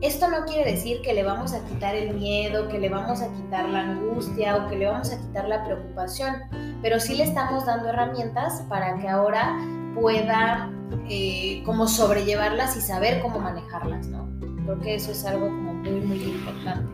esto 0.00 0.28
no 0.28 0.44
quiere 0.44 0.72
decir 0.72 1.02
que 1.02 1.12
le 1.12 1.22
vamos 1.22 1.52
a 1.52 1.64
quitar 1.64 1.94
el 1.94 2.14
miedo, 2.14 2.68
que 2.68 2.78
le 2.78 2.88
vamos 2.88 3.20
a 3.20 3.28
quitar 3.32 3.68
la 3.68 3.80
angustia 3.80 4.56
o 4.56 4.68
que 4.68 4.76
le 4.76 4.86
vamos 4.86 5.12
a 5.12 5.18
quitar 5.18 5.48
la 5.48 5.64
preocupación, 5.64 6.34
pero 6.82 7.00
sí 7.00 7.16
le 7.16 7.24
estamos 7.24 7.66
dando 7.66 7.88
herramientas 7.88 8.62
para 8.68 8.98
que 8.98 9.08
ahora 9.08 9.58
pueda 9.94 10.70
eh, 11.08 11.62
como 11.64 11.88
sobrellevarlas 11.88 12.76
y 12.76 12.80
saber 12.80 13.20
cómo 13.20 13.40
manejarlas, 13.40 14.06
¿no? 14.08 14.28
Creo 14.64 14.80
que 14.80 14.94
eso 14.94 15.12
es 15.12 15.24
algo 15.24 15.46
como 15.46 15.74
muy, 15.74 16.00
muy 16.00 16.22
importante. 16.22 16.92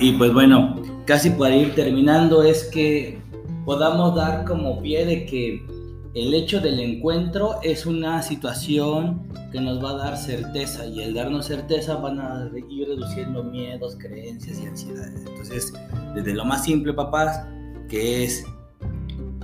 Y 0.00 0.12
pues 0.12 0.32
bueno, 0.32 0.76
casi 1.06 1.30
para 1.30 1.54
ir 1.54 1.74
terminando 1.74 2.42
es 2.42 2.64
que 2.64 3.18
podamos 3.64 4.14
dar 4.14 4.44
como 4.44 4.80
pie 4.82 5.06
de 5.06 5.26
que 5.26 5.66
el 6.14 6.32
hecho 6.34 6.60
del 6.60 6.80
encuentro 6.80 7.56
es 7.62 7.84
una 7.84 8.22
situación 8.22 9.22
que 9.52 9.60
nos 9.60 9.82
va 9.84 9.90
a 9.90 9.96
dar 9.96 10.16
certeza 10.16 10.86
y 10.86 11.02
el 11.02 11.14
darnos 11.14 11.46
certeza 11.46 11.96
van 11.96 12.20
a 12.20 12.50
ir 12.68 12.88
reduciendo 12.88 13.44
miedos, 13.44 13.96
creencias 13.98 14.60
y 14.60 14.66
ansiedades. 14.66 15.24
Entonces, 15.26 15.72
desde 16.14 16.34
lo 16.34 16.44
más 16.44 16.64
simple, 16.64 16.94
papás, 16.94 17.46
que 17.88 18.24
es 18.24 18.46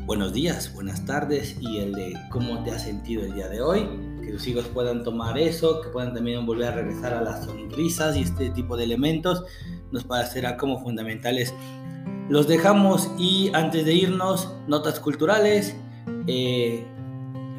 buenos 0.04 0.32
días, 0.32 0.72
buenas 0.74 1.04
tardes 1.06 1.56
y 1.60 1.78
el 1.78 1.92
de 1.92 2.14
cómo 2.30 2.62
te 2.64 2.70
has 2.70 2.82
sentido 2.82 3.24
el 3.24 3.34
día 3.34 3.48
de 3.48 3.60
hoy, 3.60 3.88
que 4.20 4.32
tus 4.32 4.46
hijos 4.46 4.66
puedan 4.68 5.04
tomar 5.04 5.38
eso, 5.38 5.80
que 5.80 5.88
puedan 5.88 6.14
también 6.14 6.44
volver 6.44 6.68
a 6.68 6.72
regresar 6.72 7.14
a 7.14 7.22
las 7.22 7.44
sonrisas 7.44 8.16
y 8.16 8.22
este 8.22 8.50
tipo 8.50 8.76
de 8.76 8.84
elementos, 8.84 9.44
nos 9.90 10.04
parecerá 10.04 10.56
como 10.56 10.80
fundamentales. 10.82 11.54
Los 12.28 12.48
dejamos 12.48 13.10
y 13.18 13.50
antes 13.54 13.84
de 13.84 13.94
irnos, 13.94 14.54
notas 14.66 15.00
culturales 15.00 15.76
eh, 16.26 16.86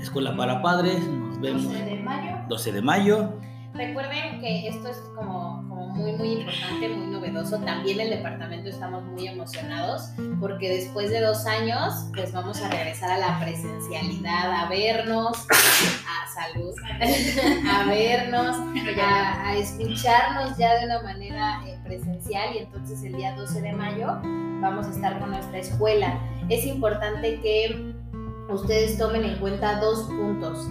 Escuela 0.02 0.36
para 0.36 0.62
Padres, 0.62 1.02
nos 1.08 1.40
vemos. 1.40 1.64
12 1.64 1.86
de 1.86 1.96
mayo. 1.96 2.38
12 2.50 2.72
de 2.72 2.82
mayo. 2.82 3.30
Recuerden 3.74 4.42
que 4.42 4.68
esto 4.68 4.90
es 4.90 4.98
como, 5.16 5.66
como, 5.68 5.73
muy, 5.94 6.14
muy 6.14 6.32
importante, 6.34 6.90
muy 6.90 7.08
novedoso. 7.08 7.60
También 7.60 8.00
el 8.00 8.10
departamento 8.10 8.70
estamos 8.70 9.04
muy 9.04 9.28
emocionados 9.28 10.10
porque 10.40 10.70
después 10.70 11.10
de 11.10 11.22
dos 11.22 11.46
años, 11.46 12.06
pues 12.14 12.32
vamos 12.32 12.62
a 12.62 12.70
regresar 12.70 13.12
a 13.12 13.18
la 13.18 13.40
presencialidad, 13.40 14.52
a 14.52 14.70
vernos, 14.70 15.46
a 15.50 16.52
salud, 16.52 16.74
a 17.70 17.86
vernos, 17.86 18.58
a, 19.00 19.48
a, 19.48 19.56
escucharnos 19.58 20.58
ya 20.58 20.80
de 20.80 20.86
una 20.86 21.02
manera 21.04 21.62
eh, 21.68 21.78
presencial 21.84 22.56
y 22.56 22.60
entonces 22.60 23.04
el 23.04 23.16
día 23.16 23.36
12 23.36 23.62
de 23.62 23.74
mayo 23.74 24.20
vamos 24.62 24.88
a 24.88 24.92
estar 24.92 25.20
con 25.20 25.32
nuestra 25.32 25.60
escuela. 25.60 26.20
Es 26.50 26.66
importante 26.66 27.40
que 27.42 27.94
ustedes 28.50 28.98
tomen 28.98 29.24
en 29.26 29.38
cuenta 29.38 29.80
dos 29.80 30.04
puntos. 30.04 30.68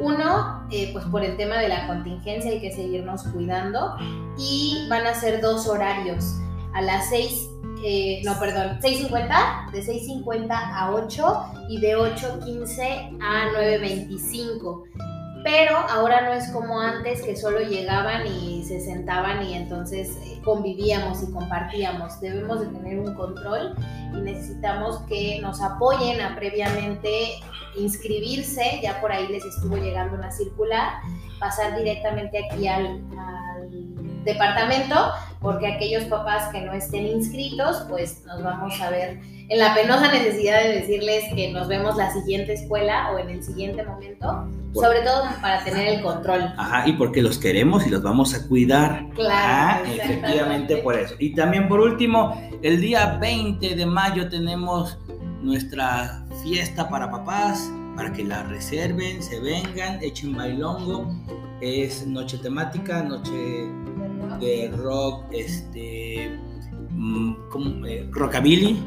Uno, 0.00 0.66
eh, 0.70 0.90
pues 0.92 1.04
por 1.06 1.22
el 1.22 1.36
tema 1.36 1.58
de 1.58 1.68
la 1.68 1.86
contingencia 1.86 2.50
hay 2.50 2.60
que 2.60 2.72
seguirnos 2.72 3.22
cuidando 3.24 3.96
y 4.38 4.86
van 4.88 5.06
a 5.06 5.14
ser 5.14 5.42
dos 5.42 5.68
horarios. 5.68 6.36
A 6.72 6.80
las 6.80 7.10
6, 7.10 7.50
eh, 7.84 8.22
no, 8.24 8.38
perdón, 8.38 8.78
6.50, 8.80 9.70
de 9.72 9.82
6.50 9.82 10.48
a 10.50 10.92
8 10.92 11.44
y 11.68 11.80
de 11.80 11.96
8.15 11.98 13.18
a 13.20 13.50
9.25. 13.54 15.09
Pero 15.42 15.76
ahora 15.76 16.22
no 16.22 16.32
es 16.32 16.50
como 16.50 16.80
antes 16.80 17.22
que 17.22 17.34
solo 17.34 17.60
llegaban 17.60 18.26
y 18.26 18.62
se 18.64 18.80
sentaban 18.80 19.42
y 19.42 19.54
entonces 19.54 20.18
eh, 20.24 20.40
convivíamos 20.44 21.22
y 21.22 21.32
compartíamos. 21.32 22.20
Debemos 22.20 22.60
de 22.60 22.66
tener 22.66 22.98
un 22.98 23.14
control 23.14 23.74
y 24.14 24.20
necesitamos 24.20 24.98
que 25.08 25.38
nos 25.40 25.62
apoyen 25.62 26.20
a 26.20 26.36
previamente 26.36 27.40
inscribirse. 27.76 28.80
Ya 28.82 29.00
por 29.00 29.12
ahí 29.12 29.28
les 29.28 29.44
estuvo 29.44 29.76
llegando 29.76 30.16
una 30.16 30.30
circular, 30.30 31.00
pasar 31.38 31.76
directamente 31.76 32.44
aquí 32.44 32.68
al, 32.68 33.02
al 33.16 33.89
departamento 34.24 34.96
porque 35.40 35.66
aquellos 35.66 36.04
papás 36.04 36.52
que 36.52 36.60
no 36.60 36.72
estén 36.72 37.06
inscritos, 37.06 37.84
pues 37.88 38.24
nos 38.26 38.42
vamos 38.42 38.78
a 38.80 38.90
ver 38.90 39.20
en 39.48 39.58
la 39.58 39.74
penosa 39.74 40.12
necesidad 40.12 40.62
de 40.62 40.74
decirles 40.80 41.24
que 41.34 41.50
nos 41.50 41.66
vemos 41.66 41.96
la 41.96 42.12
siguiente 42.12 42.52
escuela 42.52 43.10
o 43.10 43.18
en 43.18 43.30
el 43.30 43.42
siguiente 43.42 43.82
momento, 43.82 44.46
sobre 44.74 45.00
todo 45.00 45.24
para 45.40 45.64
tener 45.64 45.88
el 45.88 46.02
control. 46.02 46.42
Ajá, 46.56 46.86
y 46.86 46.92
porque 46.92 47.22
los 47.22 47.38
queremos 47.38 47.86
y 47.86 47.90
los 47.90 48.02
vamos 48.02 48.34
a 48.34 48.46
cuidar. 48.46 49.06
Claro. 49.14 49.84
Efectivamente 49.86 50.76
por 50.76 50.96
eso. 50.96 51.14
Y 51.18 51.34
también 51.34 51.68
por 51.68 51.80
último, 51.80 52.40
el 52.62 52.80
día 52.80 53.18
20 53.20 53.74
de 53.74 53.86
mayo 53.86 54.28
tenemos 54.28 54.98
nuestra 55.42 56.22
fiesta 56.44 56.88
para 56.88 57.10
papás, 57.10 57.68
para 57.96 58.12
que 58.12 58.22
la 58.22 58.42
reserven, 58.44 59.22
se 59.22 59.40
vengan, 59.40 60.02
echen 60.02 60.36
bailongo. 60.36 61.10
Es 61.60 62.06
noche 62.06 62.38
temática, 62.38 63.02
noche 63.02 63.68
de 64.40 64.70
rock, 64.76 65.24
este, 65.32 66.38
como, 67.50 67.86
eh, 67.86 68.08
rockabilly, 68.10 68.82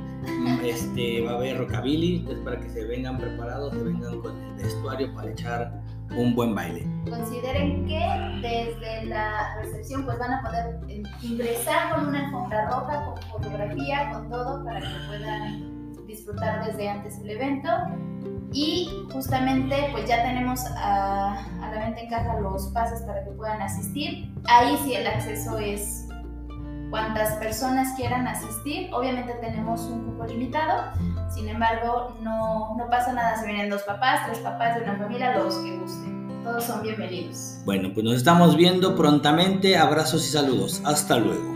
este, 0.64 1.22
va 1.22 1.32
a 1.32 1.36
haber 1.36 1.58
rockabilly, 1.58 2.18
entonces 2.18 2.44
para 2.44 2.60
que 2.60 2.70
se 2.70 2.86
vengan 2.86 3.18
preparados, 3.18 3.74
se 3.74 3.84
vengan 3.84 4.22
con 4.22 4.38
el 4.38 4.56
vestuario 4.56 5.14
para 5.14 5.32
echar 5.32 5.82
un 6.16 6.36
buen 6.36 6.54
baile. 6.54 6.88
Consideren 7.10 7.86
que 7.86 8.00
desde 8.42 9.06
la 9.06 9.56
recepción 9.62 10.06
pues 10.06 10.20
van 10.20 10.34
a 10.34 10.42
poder 10.42 10.80
ingresar 11.22 11.96
con 11.96 12.08
una 12.08 12.26
alfombra 12.26 12.70
roja, 12.70 13.06
con 13.06 13.22
fotografía, 13.24 14.12
con 14.12 14.30
todo, 14.30 14.64
para 14.64 14.80
que 14.80 15.08
puedan 15.08 16.06
disfrutar 16.08 16.66
desde 16.66 16.90
antes 16.90 17.20
el 17.20 17.30
evento. 17.32 17.70
Y 18.54 18.90
justamente 19.12 19.90
pues 19.92 20.08
ya 20.08 20.24
tenemos 20.24 20.62
a, 20.78 21.48
la 21.60 21.86
venta 21.86 22.02
en 22.02 22.10
caja 22.10 22.40
los 22.40 22.68
pases 22.68 23.02
para 23.02 23.24
que 23.24 23.32
puedan 23.32 23.62
asistir. 23.62 24.32
Ahí 24.46 24.78
sí 24.84 24.94
el 24.94 25.08
acceso 25.08 25.58
es 25.58 26.08
cuantas 26.92 27.36
personas 27.38 27.96
quieran 27.98 28.28
asistir. 28.28 28.90
Obviamente 28.94 29.34
tenemos 29.42 29.82
un 29.82 30.06
cupo 30.06 30.26
limitado, 30.26 30.92
sin 31.34 31.50
embargo 31.50 32.16
no, 32.22 32.76
no 32.78 32.90
pasa 32.90 33.12
nada 33.14 33.36
si 33.40 33.48
vienen 33.48 33.70
dos 33.72 33.82
papás, 33.84 34.28
tres 34.28 34.38
papás 34.40 34.76
de 34.76 34.84
una 34.84 34.98
familia, 34.98 35.36
los 35.38 35.56
que 35.56 35.76
gusten. 35.78 36.44
Todos 36.44 36.66
son 36.66 36.84
bienvenidos. 36.84 37.60
Bueno, 37.66 37.90
pues 37.94 38.04
nos 38.04 38.16
estamos 38.16 38.58
viendo 38.58 38.96
prontamente. 38.96 39.78
Abrazos 39.78 40.28
y 40.28 40.30
saludos. 40.30 40.82
Hasta 40.84 41.18
luego. 41.18 41.53